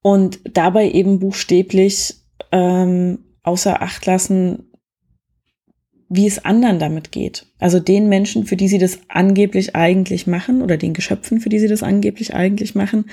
Und 0.01 0.41
dabei 0.53 0.91
eben 0.91 1.21
buchstäblich 1.21 2.15
ähm, 2.51 3.19
außer 3.43 3.83
Acht 3.83 4.05
lassen, 4.07 4.72
wie 6.15 6.27
es 6.27 6.45
anderen 6.45 6.79
damit 6.79 7.11
geht. 7.11 7.47
Also 7.59 7.81
den 7.81 8.09
Menschen, 8.09 8.45
für 8.45 8.57
die 8.57 8.69
sie 8.69 8.79
das 8.79 8.99
angeblich 9.09 9.75
eigentlich 9.75 10.27
machen, 10.27 10.61
oder 10.61 10.77
den 10.77 10.93
Geschöpfen, 10.93 11.41
für 11.41 11.49
die 11.49 11.59
sie 11.59 11.69
das 11.69 11.83
angeblich 11.83 12.35
eigentlich 12.35 12.75
machen, 12.75 13.07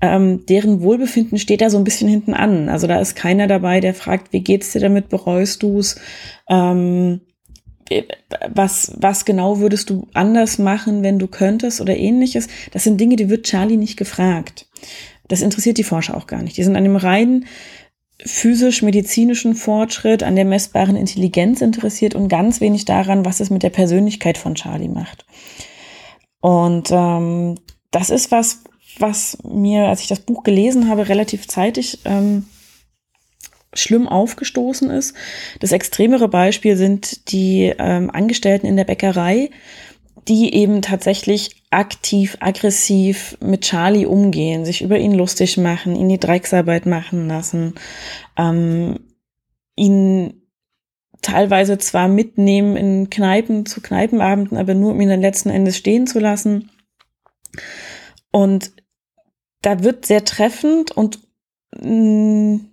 ähm, 0.00 0.46
deren 0.46 0.80
Wohlbefinden 0.80 1.38
steht 1.38 1.60
da 1.60 1.68
so 1.68 1.78
ein 1.78 1.84
bisschen 1.84 2.08
hinten 2.08 2.34
an. 2.34 2.68
Also 2.68 2.86
da 2.86 3.00
ist 3.00 3.16
keiner 3.16 3.48
dabei, 3.48 3.80
der 3.80 3.92
fragt, 3.92 4.32
wie 4.32 4.40
geht's 4.40 4.72
dir 4.72 4.80
damit, 4.80 5.08
bereust 5.08 5.64
du's? 5.64 5.96
Ähm, 6.48 7.22
was, 8.48 8.92
was 8.96 9.24
genau 9.24 9.58
würdest 9.58 9.90
du 9.90 10.06
anders 10.14 10.58
machen, 10.58 11.02
wenn 11.02 11.18
du 11.18 11.26
könntest 11.26 11.80
oder 11.80 11.96
ähnliches? 11.96 12.46
Das 12.70 12.84
sind 12.84 13.00
Dinge, 13.00 13.16
die 13.16 13.30
wird 13.30 13.46
Charlie 13.46 13.78
nicht 13.78 13.96
gefragt. 13.96 14.66
Das 15.26 15.42
interessiert 15.42 15.78
die 15.78 15.84
Forscher 15.84 16.16
auch 16.16 16.26
gar 16.26 16.42
nicht. 16.42 16.56
Die 16.56 16.62
sind 16.62 16.76
an 16.76 16.84
dem 16.84 16.96
reinen 16.96 17.46
physisch-medizinischen 18.24 19.54
Fortschritt, 19.54 20.22
an 20.22 20.36
der 20.36 20.44
messbaren 20.44 20.96
Intelligenz 20.96 21.60
interessiert 21.60 22.14
und 22.14 22.28
ganz 22.28 22.60
wenig 22.60 22.84
daran, 22.84 23.24
was 23.24 23.40
es 23.40 23.50
mit 23.50 23.62
der 23.62 23.70
Persönlichkeit 23.70 24.38
von 24.38 24.54
Charlie 24.54 24.88
macht. 24.88 25.24
Und 26.40 26.88
ähm, 26.90 27.56
das 27.90 28.10
ist 28.10 28.30
was, 28.30 28.62
was 28.98 29.38
mir, 29.44 29.86
als 29.86 30.00
ich 30.00 30.08
das 30.08 30.20
Buch 30.20 30.42
gelesen 30.42 30.88
habe, 30.88 31.08
relativ 31.08 31.46
zeitig 31.46 32.00
ähm, 32.04 32.46
schlimm 33.74 34.08
aufgestoßen 34.08 34.90
ist. 34.90 35.14
Das 35.60 35.72
extremere 35.72 36.28
Beispiel 36.28 36.76
sind 36.76 37.30
die 37.30 37.72
ähm, 37.78 38.10
Angestellten 38.10 38.66
in 38.66 38.76
der 38.76 38.84
Bäckerei, 38.84 39.50
die 40.26 40.54
eben 40.54 40.82
tatsächlich 40.82 41.62
aktiv, 41.70 42.36
aggressiv 42.40 43.36
mit 43.40 43.62
Charlie 43.62 44.06
umgehen, 44.06 44.64
sich 44.64 44.82
über 44.82 44.98
ihn 44.98 45.12
lustig 45.12 45.56
machen, 45.58 45.96
ihn 45.96 46.08
die 46.08 46.18
Drecksarbeit 46.18 46.86
machen 46.86 47.28
lassen, 47.28 47.74
ähm, 48.36 49.00
ihn 49.76 50.42
teilweise 51.22 51.78
zwar 51.78 52.08
mitnehmen 52.08 52.76
in 52.76 53.10
Kneipen 53.10 53.66
zu 53.66 53.80
Kneipenabenden, 53.80 54.56
aber 54.56 54.74
nur 54.74 54.92
um 54.92 55.00
ihn 55.00 55.08
dann 55.08 55.20
letzten 55.20 55.50
Endes 55.50 55.76
stehen 55.76 56.06
zu 56.06 56.20
lassen. 56.20 56.70
Und 58.30 58.72
da 59.62 59.82
wird 59.82 60.06
sehr 60.06 60.24
treffend 60.24 60.92
und 60.92 61.20
mh, 61.80 61.90
mm, 61.90 62.70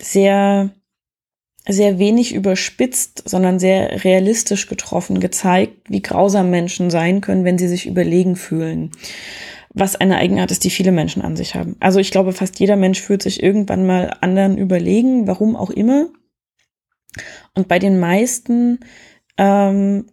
sehr 0.00 0.70
sehr 1.68 1.98
wenig 1.98 2.34
überspitzt, 2.34 3.28
sondern 3.28 3.58
sehr 3.58 4.04
realistisch 4.04 4.68
getroffen 4.68 5.20
gezeigt, 5.20 5.74
wie 5.88 6.02
grausam 6.02 6.50
Menschen 6.50 6.90
sein 6.90 7.20
können, 7.20 7.44
wenn 7.44 7.58
sie 7.58 7.68
sich 7.68 7.86
überlegen 7.86 8.36
fühlen. 8.36 8.90
Was 9.74 9.96
eine 9.96 10.16
Eigenart 10.16 10.50
ist, 10.50 10.64
die 10.64 10.70
viele 10.70 10.92
Menschen 10.92 11.22
an 11.22 11.36
sich 11.36 11.54
haben. 11.54 11.76
Also 11.78 12.00
ich 12.00 12.10
glaube, 12.10 12.32
fast 12.32 12.58
jeder 12.58 12.76
Mensch 12.76 13.00
fühlt 13.02 13.22
sich 13.22 13.42
irgendwann 13.42 13.86
mal 13.86 14.16
anderen 14.22 14.56
überlegen, 14.56 15.26
warum 15.26 15.56
auch 15.56 15.70
immer. 15.70 16.08
Und 17.54 17.68
bei 17.68 17.78
den 17.78 18.00
meisten 18.00 18.80
ähm, 19.36 20.06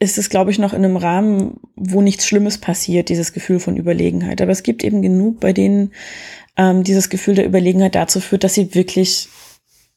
ist 0.00 0.18
es, 0.18 0.28
glaube 0.28 0.50
ich, 0.50 0.58
noch 0.58 0.74
in 0.74 0.84
einem 0.84 0.96
Rahmen, 0.96 1.60
wo 1.76 2.02
nichts 2.02 2.26
Schlimmes 2.26 2.58
passiert, 2.58 3.08
dieses 3.08 3.32
Gefühl 3.32 3.58
von 3.58 3.76
Überlegenheit. 3.76 4.42
Aber 4.42 4.52
es 4.52 4.62
gibt 4.62 4.84
eben 4.84 5.00
genug, 5.02 5.40
bei 5.40 5.52
denen 5.54 5.92
ähm, 6.56 6.84
dieses 6.84 7.08
Gefühl 7.08 7.34
der 7.34 7.46
Überlegenheit 7.46 7.94
dazu 7.94 8.20
führt, 8.20 8.44
dass 8.44 8.54
sie 8.54 8.74
wirklich 8.74 9.28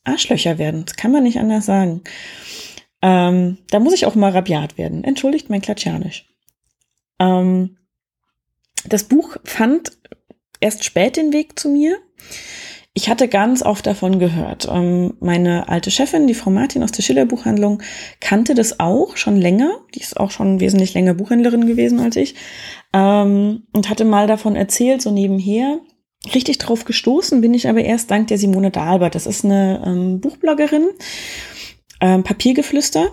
Arschlöcher 0.04 0.58
werden. 0.58 0.86
Das 0.86 0.96
kann 0.96 1.12
man 1.12 1.24
nicht 1.24 1.40
anders 1.40 1.66
sagen. 1.66 2.02
Ähm, 3.02 3.58
da 3.70 3.80
muss 3.80 3.94
ich 3.94 4.06
auch 4.06 4.16
mal 4.16 4.32
rabiat 4.32 4.78
werden. 4.78 5.04
Entschuldigt 5.04 5.50
mein 5.50 5.62
Klatschanisch. 5.62 6.26
Ähm, 7.20 7.78
das 8.86 9.06
Buch 9.06 9.38
fand 9.44 9.92
erst 10.60 10.84
spät 10.84 11.18
den 11.18 11.34
Weg 11.34 11.60
zu 11.60 11.70
mir. 11.70 11.98
Ich 12.96 13.10
hatte 13.10 13.28
ganz 13.28 13.64
oft 13.64 13.88
davon 13.88 14.20
gehört. 14.20 14.68
Ähm, 14.72 15.16
meine 15.20 15.68
alte 15.68 15.90
Chefin, 15.90 16.28
die 16.28 16.36
Frau 16.36 16.52
Martin 16.52 16.84
aus 16.84 16.92
der 16.92 17.02
Schiller 17.02 17.26
Buchhandlung, 17.26 17.82
kannte 18.20 18.54
das 18.54 18.80
auch 18.80 19.18
schon 19.18 19.36
länger. 19.36 19.72
Die 19.96 20.00
ist 20.00 20.20
auch 20.20 20.30
schon 20.30 20.60
wesentlich 20.60 20.94
länger 20.94 21.16
Buchhändlerin 21.16 21.66
gewesen 21.66 22.00
als 22.00 22.16
ich. 22.16 22.36
Ähm, 22.94 23.64
und 23.74 23.90
hatte 23.90 24.06
mal 24.06 24.28
davon 24.28 24.56
erzählt, 24.56 25.02
so 25.02 25.12
nebenher. 25.12 25.80
Richtig 26.34 26.58
drauf 26.58 26.86
gestoßen 26.86 27.42
bin 27.42 27.54
ich 27.54 27.68
aber 27.68 27.82
erst 27.82 28.10
dank 28.10 28.28
der 28.28 28.38
Simone 28.38 28.72
Dahlbert. 28.72 29.16
Das 29.16 29.26
ist 29.26 29.44
eine 29.44 29.84
ähm, 29.86 30.22
Buchbloggerin, 30.22 30.90
ähm, 32.00 32.24
Papiergeflüster. 32.24 33.12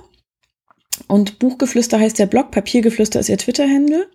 Und 1.09 1.39
Buchgeflüster 1.39 1.99
heißt 1.99 2.19
der 2.19 2.27
Blog, 2.27 2.51
Papiergeflüster 2.51 3.21
ist 3.21 3.29
ihr 3.29 3.39
Twitter-Handle. 3.39 4.07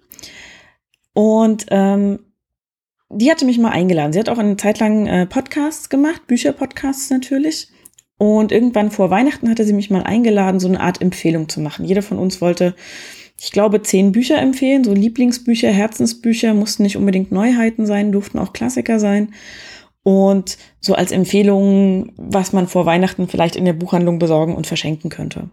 Und 1.13 1.65
ähm, 1.71 2.19
die 3.09 3.29
hatte 3.29 3.45
mich 3.45 3.57
mal 3.57 3.71
eingeladen. 3.71 4.13
Sie 4.13 4.19
hat 4.19 4.29
auch 4.29 4.37
eine 4.37 4.57
Zeit 4.57 4.79
lang 4.79 5.07
äh, 5.07 5.25
Podcasts 5.25 5.89
gemacht, 5.89 6.27
Bücherpodcasts 6.27 7.09
natürlich. 7.09 7.69
Und 8.17 8.51
irgendwann 8.51 8.91
vor 8.91 9.09
Weihnachten 9.09 9.49
hatte 9.49 9.65
sie 9.65 9.73
mich 9.73 9.89
mal 9.89 10.03
eingeladen, 10.03 10.59
so 10.59 10.67
eine 10.67 10.79
Art 10.79 11.01
Empfehlung 11.01 11.49
zu 11.49 11.59
machen. 11.59 11.85
Jeder 11.85 12.01
von 12.01 12.17
uns 12.17 12.39
wollte 12.39 12.75
ich 13.39 13.51
glaube, 13.51 13.81
zehn 13.81 14.11
Bücher 14.11 14.39
empfehlen, 14.39 14.83
so 14.83 14.93
Lieblingsbücher, 14.93 15.69
Herzensbücher, 15.69 16.53
mussten 16.53 16.83
nicht 16.83 16.97
unbedingt 16.97 17.31
Neuheiten 17.31 17.85
sein, 17.85 18.11
durften 18.11 18.39
auch 18.39 18.53
Klassiker 18.53 18.99
sein. 18.99 19.33
Und 20.03 20.57
so 20.79 20.93
als 20.93 21.11
Empfehlung, 21.11 22.13
was 22.15 22.53
man 22.53 22.67
vor 22.67 22.85
Weihnachten 22.85 23.27
vielleicht 23.27 23.55
in 23.55 23.65
der 23.65 23.73
Buchhandlung 23.73 24.19
besorgen 24.19 24.55
und 24.55 24.67
verschenken 24.67 25.09
könnte. 25.09 25.49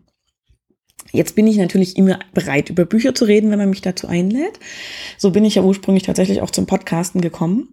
Jetzt 1.10 1.34
bin 1.34 1.46
ich 1.46 1.56
natürlich 1.56 1.96
immer 1.96 2.18
bereit, 2.32 2.70
über 2.70 2.84
Bücher 2.84 3.14
zu 3.14 3.24
reden, 3.24 3.50
wenn 3.50 3.58
man 3.58 3.70
mich 3.70 3.82
dazu 3.82 4.06
einlädt. 4.06 4.58
So 5.18 5.30
bin 5.30 5.44
ich 5.44 5.56
ja 5.56 5.62
ursprünglich 5.62 6.04
tatsächlich 6.04 6.40
auch 6.40 6.50
zum 6.50 6.66
Podcasten 6.66 7.20
gekommen. 7.20 7.68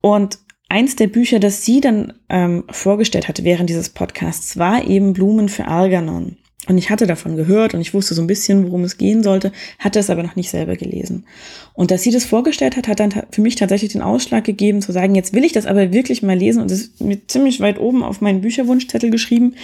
Und 0.00 0.38
eins 0.68 0.96
der 0.96 1.08
Bücher, 1.08 1.40
das 1.40 1.64
sie 1.64 1.80
dann 1.80 2.14
ähm, 2.28 2.64
vorgestellt 2.70 3.28
hatte 3.28 3.44
während 3.44 3.68
dieses 3.68 3.90
Podcasts, 3.90 4.56
war 4.56 4.86
eben 4.86 5.12
Blumen 5.12 5.48
für 5.48 5.66
Algernon. 5.66 6.36
Und 6.66 6.76
ich 6.76 6.90
hatte 6.90 7.06
davon 7.06 7.36
gehört 7.36 7.72
und 7.72 7.80
ich 7.80 7.94
wusste 7.94 8.14
so 8.14 8.20
ein 8.20 8.26
bisschen, 8.26 8.66
worum 8.66 8.84
es 8.84 8.98
gehen 8.98 9.22
sollte, 9.22 9.50
hatte 9.78 9.98
es 9.98 10.10
aber 10.10 10.22
noch 10.22 10.36
nicht 10.36 10.50
selber 10.50 10.76
gelesen. 10.76 11.24
Und 11.72 11.90
dass 11.90 12.02
sie 12.02 12.10
das 12.10 12.26
vorgestellt 12.26 12.76
hat, 12.76 12.86
hat 12.86 13.00
dann 13.00 13.14
für 13.30 13.40
mich 13.40 13.54
tatsächlich 13.54 13.92
den 13.92 14.02
Ausschlag 14.02 14.44
gegeben, 14.44 14.82
zu 14.82 14.92
sagen, 14.92 15.14
jetzt 15.14 15.32
will 15.32 15.44
ich 15.44 15.52
das 15.52 15.64
aber 15.64 15.92
wirklich 15.92 16.22
mal 16.22 16.36
lesen 16.36 16.60
und 16.60 16.70
es 16.70 16.82
ist 16.82 17.00
mir 17.00 17.26
ziemlich 17.26 17.60
weit 17.60 17.80
oben 17.80 18.02
auf 18.02 18.20
meinen 18.20 18.42
Bücherwunschzettel 18.42 19.10
geschrieben, 19.10 19.54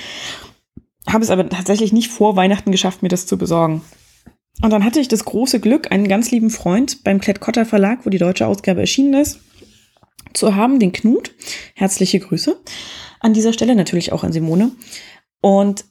habe 1.07 1.23
es 1.23 1.31
aber 1.31 1.49
tatsächlich 1.49 1.93
nicht 1.93 2.11
vor 2.11 2.35
Weihnachten 2.35 2.73
geschafft, 2.73 3.03
mir 3.03 3.11
das 3.11 3.27
zu 3.27 3.37
besorgen. 3.37 3.83
Und 4.63 4.71
dann 4.71 4.85
hatte 4.85 5.01
ich 5.01 5.09
das 5.09 5.27
große 5.27 5.61
Glück, 5.61 5.93
einen 5.93 6.09
ganz 6.09 6.31
lieben 6.31 6.51
Freund 6.51 7.05
beim 7.05 7.21
Klett-Cotta 7.21 7.67
Verlag, 7.67 8.07
wo 8.07 8.11
die 8.11 8.19
deutsche 8.19 8.47
Ausgabe 8.47 8.81
erschienen 8.81 9.15
ist, 9.15 9.41
zu 10.33 10.57
haben, 10.57 10.79
den 10.79 10.93
Knut. 10.93 11.35
Herzliche 11.75 12.21
Grüße. 12.21 12.57
An 13.21 13.35
dieser 13.35 13.53
Stelle 13.53 13.77
natürlich 13.77 14.13
auch 14.13 14.25
an 14.25 14.33
Simone. 14.33 14.73
Und 15.43 15.85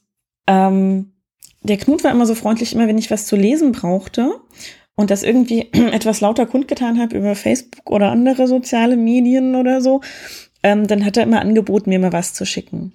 ähm, 0.48 1.14
der 1.64 1.78
Knut 1.78 2.04
war 2.04 2.12
immer 2.12 2.26
so 2.26 2.36
freundlich, 2.36 2.74
immer 2.74 2.88
wenn 2.88 2.98
ich 2.98 3.12
was 3.12 3.26
zu 3.26 3.36
lesen 3.36 3.72
brauchte 3.72 4.32
und 4.96 5.12
das 5.12 5.24
irgendwie 5.24 5.72
etwas 5.92 6.22
lauter 6.22 6.46
kundgetan 6.46 7.00
habe 7.00 7.18
über 7.18 7.36
Facebook 7.36 7.90
oder 7.90 8.12
andere 8.12 8.48
soziale 8.48 8.98
Medien 8.98 9.56
oder 9.56 9.82
so, 9.82 10.02
ähm, 10.64 10.88
dann 10.88 11.06
hat 11.06 11.18
er 11.18 11.24
immer 11.24 11.42
angeboten, 11.42 11.90
mir 11.90 12.00
mal 12.00 12.14
was 12.14 12.34
zu 12.34 12.46
schicken. 12.46 12.94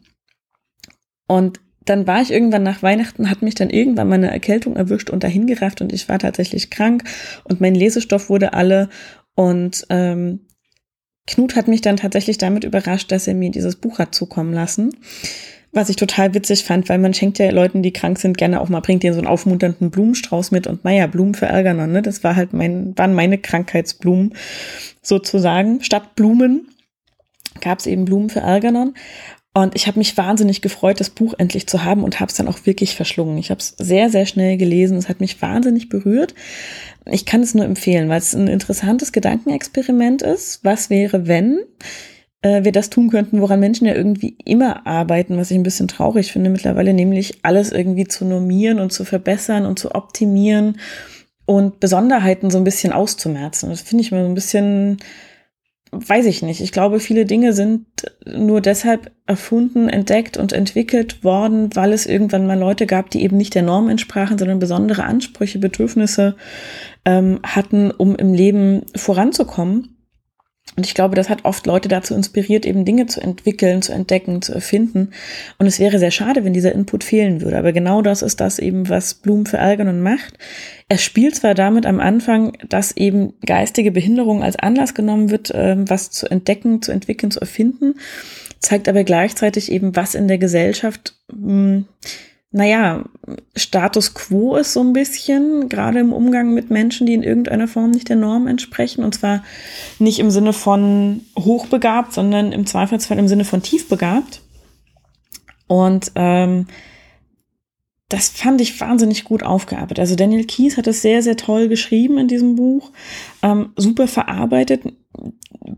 Und 1.26 1.61
dann 1.85 2.07
war 2.07 2.21
ich 2.21 2.30
irgendwann 2.30 2.62
nach 2.62 2.83
Weihnachten, 2.83 3.30
hat 3.30 3.42
mich 3.42 3.54
dann 3.54 3.71
irgendwann 3.71 4.09
meine 4.09 4.30
Erkältung 4.30 4.76
erwischt 4.76 5.11
und 5.11 5.25
dahin 5.25 5.47
gerafft 5.47 5.80
und 5.80 5.92
ich 5.92 6.09
war 6.09 6.19
tatsächlich 6.19 6.71
krank 6.71 7.04
und 7.45 7.61
mein 7.61 7.75
Lesestoff 7.75 8.28
wurde 8.28 8.52
alle 8.52 8.88
und 9.35 9.87
ähm, 9.88 10.40
Knut 11.26 11.54
hat 11.57 11.69
mich 11.69 11.80
dann 11.80 11.97
tatsächlich 11.97 12.38
damit 12.38 12.64
überrascht, 12.64 13.12
dass 13.12 13.26
er 13.26 13.35
mir 13.35 13.50
dieses 13.50 13.76
Buch 13.76 13.99
hat 13.99 14.14
zukommen 14.14 14.52
lassen. 14.52 14.97
Was 15.72 15.88
ich 15.88 15.96
total 15.96 16.34
witzig 16.34 16.64
fand, 16.64 16.88
weil 16.88 16.98
man 16.98 17.14
schenkt 17.14 17.38
ja 17.38 17.48
Leuten, 17.50 17.82
die 17.82 17.92
krank 17.92 18.18
sind, 18.18 18.36
gerne 18.36 18.60
auch 18.60 18.68
mal, 18.68 18.80
bringt 18.80 19.04
denen 19.04 19.14
so 19.14 19.20
einen 19.20 19.28
aufmunternden 19.28 19.90
Blumenstrauß 19.90 20.50
mit 20.50 20.66
und 20.66 20.84
naja, 20.84 21.06
Blumen 21.06 21.34
für 21.34 21.48
Algernon, 21.48 21.92
ne? 21.92 22.02
Das 22.02 22.24
war 22.24 22.34
halt 22.34 22.52
mein, 22.52 22.96
waren 22.98 23.14
meine 23.14 23.38
Krankheitsblumen 23.38 24.34
sozusagen. 25.00 25.82
Statt 25.82 26.16
Blumen 26.16 26.68
gab 27.60 27.78
es 27.78 27.86
eben 27.86 28.04
Blumen 28.04 28.30
für 28.30 28.42
Algernon. 28.42 28.94
Und 29.52 29.74
ich 29.74 29.88
habe 29.88 29.98
mich 29.98 30.16
wahnsinnig 30.16 30.62
gefreut, 30.62 31.00
das 31.00 31.10
Buch 31.10 31.34
endlich 31.36 31.66
zu 31.66 31.82
haben 31.82 32.04
und 32.04 32.20
habe 32.20 32.30
es 32.30 32.36
dann 32.36 32.46
auch 32.46 32.66
wirklich 32.66 32.94
verschlungen. 32.94 33.36
Ich 33.36 33.50
habe 33.50 33.58
es 33.58 33.74
sehr, 33.78 34.08
sehr 34.08 34.24
schnell 34.24 34.56
gelesen. 34.56 34.96
Es 34.96 35.08
hat 35.08 35.20
mich 35.20 35.42
wahnsinnig 35.42 35.88
berührt. 35.88 36.34
Ich 37.06 37.26
kann 37.26 37.42
es 37.42 37.54
nur 37.54 37.64
empfehlen, 37.64 38.08
weil 38.08 38.18
es 38.18 38.32
ein 38.32 38.46
interessantes 38.46 39.10
Gedankenexperiment 39.10 40.22
ist. 40.22 40.64
Was 40.64 40.88
wäre, 40.88 41.26
wenn 41.26 41.58
äh, 42.42 42.64
wir 42.64 42.73
das 42.73 42.90
tun 42.90 43.11
könnten, 43.11 43.40
woran 43.40 43.61
Menschen 43.61 43.87
ja 43.87 43.94
irgendwie 43.94 44.37
immer 44.44 44.87
arbeiten, 44.87 45.37
was 45.37 45.50
ich 45.50 45.56
ein 45.56 45.62
bisschen 45.62 45.88
traurig 45.88 46.32
finde 46.32 46.50
mittlerweile, 46.50 46.94
nämlich 46.94 47.40
alles 47.42 47.73
irgendwie 47.73 48.06
zu 48.06 48.25
normieren 48.25 48.80
und 48.80 48.92
zu 48.92 49.04
verbessern 49.04 49.66
und 49.66 49.78
zu 49.78 49.94
optimieren 49.94 50.76
und 51.47 51.80
Besonderheiten 51.80 52.50
so 52.50 52.59
ein 52.59 52.64
bisschen 52.64 52.92
auszumerzen. 52.92 53.70
Das 53.70 53.82
finde 53.82 54.02
ich 54.02 54.12
mal 54.12 54.23
so 54.23 54.28
ein 54.28 54.35
bisschen, 54.35 54.99
weiß 55.90 56.26
ich 56.26 56.42
nicht. 56.42 56.61
Ich 56.61 56.73
glaube, 56.73 57.00
viele 57.00 57.25
Dinge 57.25 57.52
sind 57.52 57.87
nur 58.25 58.61
deshalb 58.61 59.11
erfunden, 59.26 59.88
entdeckt 59.88 60.37
und 60.37 60.52
entwickelt 60.52 61.25
worden, 61.25 61.70
weil 61.75 61.92
es 61.92 62.06
irgendwann 62.06 62.47
mal 62.47 62.59
Leute 62.59 62.87
gab, 62.87 63.11
die 63.11 63.23
eben 63.23 63.37
nicht 63.37 63.54
der 63.54 63.62
Norm 63.62 63.88
entsprachen, 63.88 64.38
sondern 64.38 64.61
besondere 64.61 65.04
Ansprüche, 65.04 65.59
Bedürfnisse 65.59 66.37
ähm, 67.04 67.40
hatten, 67.42 67.90
um 67.90 68.14
im 68.14 68.32
Leben 68.32 68.82
voranzukommen. 68.94 70.00
Und 70.76 70.87
ich 70.87 70.95
glaube, 70.95 71.17
das 71.17 71.29
hat 71.29 71.45
oft 71.45 71.67
Leute 71.67 71.88
dazu 71.88 72.14
inspiriert, 72.14 72.64
eben 72.64 72.85
Dinge 72.85 73.07
zu 73.07 73.21
entwickeln, 73.21 73.83
zu 73.83 73.93
entdecken, 73.93 74.40
zu 74.40 74.55
erfinden. 74.55 75.11
Und 75.59 75.67
es 75.67 75.81
wäre 75.81 75.99
sehr 75.99 76.12
schade, 76.12 76.45
wenn 76.45 76.52
dieser 76.52 76.73
Input 76.73 77.02
fehlen 77.02 77.40
würde. 77.40 77.59
Aber 77.59 77.73
genau 77.73 78.02
das 78.02 78.23
ist 78.23 78.40
das 78.40 78.59
eben, 78.59 78.88
was 78.88 79.14
Bloom 79.14 79.47
für 79.47 79.59
Algernon 79.59 80.00
macht. 80.00 80.38
Er 80.88 80.99
spielt 80.99 81.35
zwar 81.35 81.55
damit 81.55 81.87
am 81.87 81.99
Anfang, 81.99 82.52
dass 82.69 82.97
eben 82.97 83.35
geistige 83.45 83.90
Behinderung 83.90 84.43
als 84.43 84.57
Anlass 84.57 84.95
genommen 84.95 85.31
wird, 85.31 85.50
ähm, 85.55 85.90
was 85.90 86.12
zu 86.12 86.31
entdecken, 86.31 86.83
zu 86.83 86.93
entwickeln, 86.93 87.33
zu 87.33 87.40
erfinden, 87.40 87.97
zeigt 88.61 88.88
aber 88.88 89.02
gleichzeitig 89.02 89.73
eben, 89.73 89.97
was 89.97 90.14
in 90.14 90.29
der 90.29 90.38
Gesellschaft 90.38 91.17
hm, 91.31 91.87
naja, 92.52 93.04
Status 93.54 94.12
quo 94.14 94.57
ist 94.57 94.73
so 94.73 94.80
ein 94.80 94.92
bisschen, 94.92 95.69
gerade 95.69 96.00
im 96.00 96.12
Umgang 96.12 96.52
mit 96.52 96.71
Menschen, 96.71 97.07
die 97.07 97.14
in 97.14 97.23
irgendeiner 97.23 97.69
Form 97.69 97.92
nicht 97.92 98.09
der 98.09 98.16
Norm 98.16 98.49
entsprechen. 98.49 99.04
Und 99.04 99.14
zwar 99.14 99.45
nicht 100.00 100.19
im 100.19 100.30
Sinne 100.30 100.52
von 100.52 101.21
hochbegabt, 101.38 102.12
sondern 102.12 102.50
im 102.50 102.66
Zweifelsfall 102.66 103.19
im 103.19 103.28
Sinne 103.28 103.45
von 103.45 103.62
tiefbegabt. 103.62 104.42
Und 105.69 106.11
ähm, 106.16 106.66
das 108.09 108.28
fand 108.28 108.61
ich 108.61 108.80
wahnsinnig 108.80 109.23
gut 109.23 109.45
aufgearbeitet. 109.45 110.00
Also 110.00 110.16
Daniel 110.16 110.45
Kies 110.45 110.76
hat 110.76 110.88
es 110.88 111.00
sehr, 111.00 111.23
sehr 111.23 111.37
toll 111.37 111.69
geschrieben 111.69 112.19
in 112.19 112.26
diesem 112.26 112.57
Buch, 112.57 112.90
ähm, 113.42 113.73
super 113.76 114.09
verarbeitet, 114.09 114.83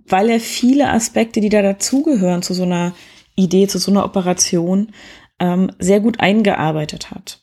weil 0.08 0.30
er 0.30 0.40
viele 0.40 0.88
Aspekte, 0.88 1.42
die 1.42 1.50
da 1.50 1.60
dazugehören 1.60 2.40
zu 2.40 2.54
so 2.54 2.62
einer 2.62 2.94
Idee, 3.36 3.66
zu 3.66 3.78
so 3.78 3.90
einer 3.90 4.06
Operation, 4.06 4.92
ähm, 5.42 5.72
sehr 5.80 5.98
gut 5.98 6.20
eingearbeitet 6.20 7.10
hat. 7.10 7.40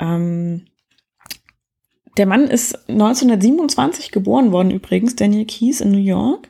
Ähm, 0.00 0.66
der 2.16 2.26
Mann 2.26 2.48
ist 2.48 2.88
1927 2.88 4.10
geboren 4.10 4.50
worden 4.50 4.72
übrigens, 4.72 5.14
Daniel 5.14 5.44
Kies 5.44 5.80
in 5.80 5.92
New 5.92 5.98
York. 5.98 6.48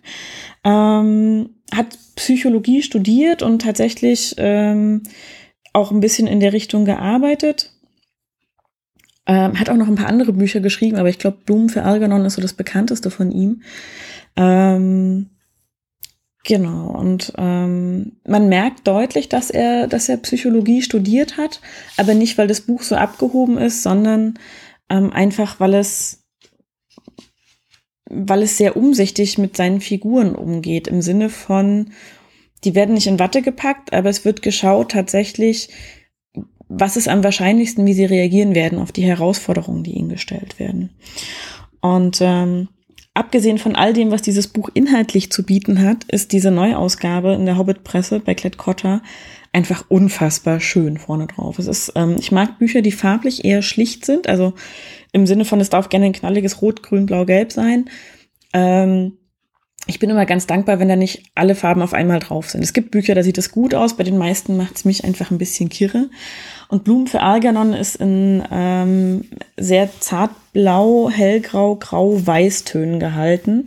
Ähm, 0.65 1.51
hat 1.73 1.99
Psychologie 2.17 2.83
studiert 2.83 3.43
und 3.43 3.61
tatsächlich 3.61 4.37
ähm, 4.39 5.03
auch 5.75 5.91
ein 5.91 6.01
bisschen 6.01 6.27
in 6.27 6.41
der 6.41 6.55
Richtung 6.55 6.87
gearbeitet. 6.87 7.73
Ähm, 9.27 9.59
hat 9.61 9.69
auch 9.69 9.77
noch 9.77 9.89
ein 9.89 9.97
paar 9.97 10.09
andere 10.09 10.33
Bücher 10.33 10.61
geschrieben, 10.61 10.97
aber 10.97 11.11
ich 11.11 11.19
glaube, 11.19 11.39
Blumen 11.45 11.69
für 11.69 11.83
Algernon 11.83 12.25
ist 12.25 12.35
so 12.35 12.43
das 12.43 12.55
bekannteste 12.55 13.11
von 13.11 13.33
ihm. 13.33 13.63
Ähm, 14.37 15.31
genau, 16.47 16.89
und 16.89 17.33
ähm, 17.37 18.13
man 18.27 18.49
merkt 18.49 18.87
deutlich, 18.87 19.29
dass 19.29 19.51
er, 19.51 19.87
dass 19.87 20.09
er 20.09 20.17
Psychologie 20.17 20.81
studiert 20.81 21.37
hat, 21.37 21.61
aber 21.99 22.15
nicht, 22.15 22.39
weil 22.39 22.47
das 22.49 22.63
Buch 22.63 22.83
so 22.83 22.97
abgehoben 22.97 23.59
ist, 23.59 23.83
sondern 23.83 24.39
ähm, 24.89 25.13
einfach, 25.13 25.61
weil 25.61 25.75
es 25.75 26.23
weil 28.09 28.43
es 28.43 28.57
sehr 28.57 28.77
umsichtig 28.77 29.37
mit 29.37 29.57
seinen 29.57 29.81
Figuren 29.81 30.35
umgeht, 30.37 30.87
im 30.87 31.03
Sinne 31.03 31.29
von, 31.29 31.91
die 32.65 32.75
werden 32.75 32.95
nicht 32.95 33.09
in 33.09 33.19
Watte 33.19 33.43
gepackt, 33.43 33.93
aber 33.93 34.09
es 34.09 34.25
wird 34.25 34.43
geschaut 34.43 34.93
tatsächlich, 34.93 35.71
was 36.69 36.97
ist 36.97 37.09
am 37.09 37.25
wahrscheinlichsten, 37.25 37.85
wie 37.87 37.95
sie 37.95 38.05
reagieren 38.05 38.55
werden 38.55 38.79
auf 38.79 38.93
die 38.93 39.05
Herausforderungen, 39.05 39.83
die 39.83 39.93
ihnen 39.93 40.09
gestellt 40.09 40.59
werden. 40.59 40.91
Und 41.81 42.19
ähm, 42.21 42.69
abgesehen 43.17 43.59
von 43.59 43.75
all 43.75 43.93
dem, 43.93 44.11
was 44.11 44.23
dieses 44.23 44.49
Buch 44.49 44.69
inhaltlich 44.75 45.33
zu 45.33 45.43
bieten 45.43 45.83
hat, 45.83 46.05
ist 46.05 46.33
diese 46.33 46.51
Neuausgabe 46.51 47.35
in 47.35 47.47
der 47.47 47.57
Hobbit-Presse 47.57 48.21
bei 48.21 48.35
Klett 48.35 48.59
Cotta 48.59 49.03
einfach 49.53 49.85
unfassbar 49.89 50.61
schön 50.61 50.99
vorne 50.99 51.27
drauf. 51.27 51.59
Es 51.59 51.67
ist, 51.67 51.93
ähm, 51.97 52.17
ich 52.19 52.31
mag 52.31 52.59
Bücher, 52.59 52.83
die 52.83 52.93
farblich 52.93 53.45
eher 53.45 53.63
schlicht 53.63 54.05
sind, 54.05 54.29
also 54.29 54.53
im 55.13 55.27
Sinne 55.27 55.47
von, 55.47 55.61
es 55.61 55.71
darf 55.71 55.89
gerne 55.89 56.07
ein 56.07 56.13
knalliges 56.13 56.61
Rot, 56.61 56.83
Grün, 56.83 57.07
Blau, 57.07 57.25
Gelb 57.25 57.53
sein. 57.53 57.89
Ähm, 58.53 59.17
ich 59.87 59.99
bin 59.99 60.11
immer 60.11 60.27
ganz 60.27 60.47
dankbar, 60.47 60.79
wenn 60.79 60.89
da 60.89 60.97
nicht 60.97 61.23
alle 61.35 61.55
Farben 61.55 61.81
auf 61.81 61.95
einmal 61.95 62.19
drauf 62.19 62.51
sind. 62.51 62.63
Es 62.63 62.73
gibt 62.73 62.91
Bücher, 62.91 63.15
da 63.15 63.23
sieht 63.23 63.39
es 63.39 63.51
gut 63.51 63.75
aus, 63.75 63.97
bei 63.97 64.05
den 64.05 64.19
meisten 64.19 64.57
macht 64.57 64.77
es 64.77 64.85
mich 64.85 65.05
einfach 65.05 65.31
ein 65.31 65.39
bisschen 65.39 65.69
kirre. 65.69 66.11
Und 66.69 66.85
Blumen 66.85 67.07
für 67.07 67.23
Algernon 67.23 67.73
ist 67.73 67.97
in 67.97 68.43
ähm, 68.51 69.25
sehr 69.57 69.89
zartblau, 70.01 71.11
hellgrau, 71.11 71.77
grau, 71.77 72.27
weißtönen 72.27 72.99
gehalten, 72.99 73.65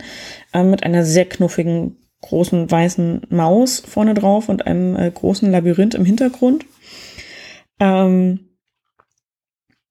äh, 0.52 0.62
mit 0.62 0.82
einer 0.82 1.04
sehr 1.04 1.26
knuffigen, 1.26 1.96
großen 2.20 2.70
weißen 2.70 3.22
Maus 3.30 3.80
vorne 3.80 4.14
drauf 4.14 4.48
und 4.48 4.66
einem 4.66 4.96
äh, 4.96 5.10
großen 5.10 5.50
Labyrinth 5.50 5.94
im 5.94 6.04
Hintergrund. 6.04 6.66
Ähm, 7.78 8.40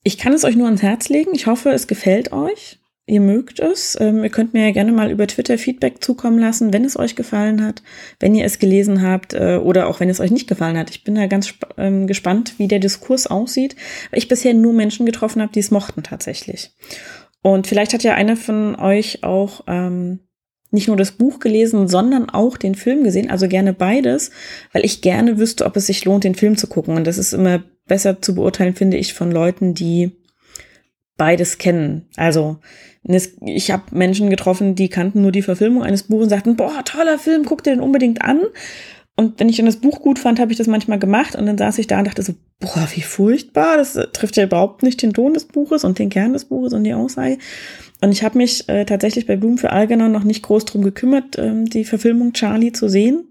ich 0.04 0.18
kann 0.18 0.34
es 0.34 0.46
euch 0.46 0.56
nur 0.56 0.68
ans 0.68 0.84
Herz 0.84 1.10
legen. 1.10 1.32
Ich 1.34 1.48
hoffe, 1.48 1.72
es 1.72 1.88
gefällt 1.88 2.32
euch 2.32 2.80
ihr 3.10 3.22
mögt 3.22 3.60
es. 3.60 3.98
Ähm, 4.00 4.24
ihr 4.24 4.30
könnt 4.30 4.54
mir 4.54 4.66
ja 4.66 4.72
gerne 4.72 4.92
mal 4.92 5.12
über 5.12 5.28
Twitter 5.28 5.58
Feedback 5.58 6.04
zukommen 6.04 6.40
lassen, 6.40 6.72
wenn 6.72 6.86
es 6.86 6.98
euch 6.98 7.16
gefallen 7.16 7.64
hat, 7.64 7.82
wenn 8.20 8.36
ihr 8.36 8.46
es 8.46 8.60
gelesen 8.60 9.02
habt 9.02 9.34
äh, 9.34 9.60
oder 9.62 9.88
auch 9.88 10.00
wenn 10.00 10.10
es 10.10 10.20
euch 10.20 10.32
nicht 10.32 10.48
gefallen 10.48 10.78
hat. 10.78 10.90
Ich 10.92 11.04
bin 11.04 11.16
da 11.16 11.28
ganz 11.28 11.54
ähm, 11.78 12.08
gespannt, 12.08 12.54
wie 12.58 12.68
der 12.68 12.80
Diskurs 12.80 13.28
aussieht, 13.28 13.76
weil 14.12 14.20
ich 14.20 14.28
bisher 14.28 14.54
nur 14.54 14.74
Menschen 14.74 15.06
getroffen 15.06 15.42
habe, 15.42 15.52
die 15.52 15.60
es 15.60 15.72
mochten 15.72 16.04
tatsächlich. 16.04 16.72
Und 17.42 17.68
vielleicht 17.68 17.94
hat 17.94 18.04
ja 18.04 18.16
einer 18.16 18.36
von 18.36 18.76
euch 18.76 19.24
auch 19.24 19.64
ähm, 19.68 20.20
nicht 20.72 20.88
nur 20.88 20.98
das 20.98 21.14
Buch 21.14 21.40
gelesen, 21.40 21.88
sondern 21.88 22.30
auch 22.30 22.58
den 22.58 22.76
Film 22.76 23.04
gesehen, 23.04 23.30
also 23.32 23.48
gerne 23.48 23.74
beides, 23.74 24.32
weil 24.72 24.86
ich 24.86 25.02
gerne 25.02 25.40
wüsste, 25.40 25.66
ob 25.66 25.76
es 25.76 25.88
sich 25.88 26.06
lohnt, 26.06 26.24
den 26.24 26.36
Film 26.36 26.58
zu 26.58 26.68
gucken. 26.68 26.96
Und 26.96 27.08
das 27.08 27.18
ist 27.18 27.34
immer 27.34 27.64
besser 27.88 28.22
zu 28.22 28.36
beurteilen, 28.36 28.76
finde 28.76 28.98
ich, 28.98 29.14
von 29.14 29.32
Leuten, 29.32 29.74
die 29.74 30.19
beides 31.20 31.60
kennen. 31.60 32.08
Also 32.16 32.58
ich 33.46 33.70
habe 33.70 33.84
Menschen 33.92 34.32
getroffen, 34.32 34.74
die 34.74 34.90
kannten 34.90 35.22
nur 35.22 35.32
die 35.32 35.44
Verfilmung 35.44 35.84
eines 35.84 36.04
Buches 36.04 36.24
und 36.24 36.30
sagten, 36.30 36.56
boah, 36.56 36.84
toller 36.84 37.20
Film, 37.20 37.46
guck 37.46 37.64
dir 37.64 37.72
den 37.72 37.80
unbedingt 37.80 38.24
an. 38.24 38.42
Und 39.16 39.40
wenn 39.40 39.50
ich 39.50 39.58
dann 39.58 39.66
das 39.66 39.76
Buch 39.78 40.02
gut 40.02 40.18
fand, 40.18 40.40
habe 40.40 40.52
ich 40.52 40.58
das 40.58 40.68
manchmal 40.68 40.98
gemacht 40.98 41.36
und 41.36 41.46
dann 41.46 41.58
saß 41.58 41.78
ich 41.78 41.88
da 41.88 42.00
und 42.00 42.08
dachte 42.08 42.24
so, 42.24 42.34
boah, 42.60 42.88
wie 42.94 43.02
furchtbar, 43.02 43.78
das 43.78 43.94
trifft 44.14 44.38
ja 44.38 44.46
überhaupt 44.46 44.82
nicht 44.82 45.02
den 45.02 45.14
Ton 45.14 45.34
des 45.34 45.46
Buches 45.46 45.84
und 45.84 46.00
den 46.00 46.10
Kern 46.10 46.34
des 46.34 46.46
Buches 46.46 46.74
und 46.74 46.86
die 46.86 46.94
Aussage. 46.94 47.38
Und 48.02 48.14
ich 48.14 48.24
habe 48.24 48.38
mich 48.38 48.68
äh, 48.70 48.86
tatsächlich 48.86 49.28
bei 49.28 49.36
Blumen 49.36 49.58
für 49.58 49.72
Algernon 49.72 50.12
noch 50.12 50.24
nicht 50.24 50.42
groß 50.42 50.66
drum 50.66 50.84
gekümmert, 50.84 51.38
ähm, 51.38 51.66
die 51.66 51.84
Verfilmung 51.84 52.32
Charlie 52.32 52.72
zu 52.72 52.88
sehen 52.88 53.26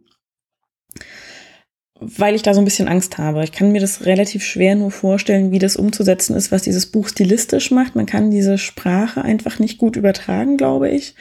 weil 2.01 2.35
ich 2.35 2.43
da 2.43 2.55
so 2.55 2.61
ein 2.61 2.65
bisschen 2.65 2.89
Angst 2.89 3.19
habe. 3.19 3.43
Ich 3.43 3.53
kann 3.53 3.73
mir 3.73 3.81
das 3.81 4.07
relativ 4.07 4.45
schwer 4.45 4.77
nur 4.77 4.91
vorstellen, 4.91 5.51
wie 5.51 5.59
das 5.59 5.77
umzusetzen 5.77 6.37
ist, 6.37 6.53
was 6.53 6.63
dieses 6.63 6.87
Buch 6.87 7.09
stilistisch 7.09 7.71
macht. 7.71 7.97
Man 7.97 8.07
kann 8.07 8.31
diese 8.31 8.59
Sprache 8.59 9.23
einfach 9.23 9.59
nicht 9.59 9.79
gut 9.79 9.97
übertragen, 9.97 10.57
glaube 10.57 10.91
ich. 10.91 11.15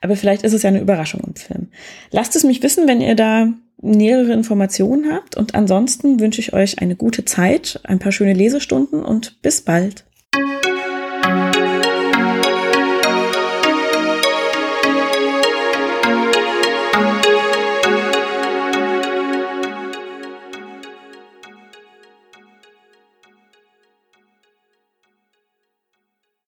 Aber 0.00 0.16
vielleicht 0.16 0.42
ist 0.42 0.52
es 0.52 0.62
ja 0.62 0.68
eine 0.68 0.80
Überraschung 0.80 1.20
im 1.26 1.36
Film. 1.36 1.68
Lasst 2.10 2.34
es 2.34 2.44
mich 2.44 2.62
wissen, 2.62 2.88
wenn 2.88 3.00
ihr 3.00 3.14
da 3.14 3.52
nähere 3.80 4.32
Informationen 4.32 5.12
habt. 5.12 5.36
Und 5.36 5.54
ansonsten 5.54 6.18
wünsche 6.18 6.40
ich 6.40 6.52
euch 6.52 6.80
eine 6.80 6.96
gute 6.96 7.24
Zeit, 7.24 7.80
ein 7.84 7.98
paar 7.98 8.12
schöne 8.12 8.32
Lesestunden 8.32 9.04
und 9.04 9.40
bis 9.42 9.60
bald. 9.60 10.05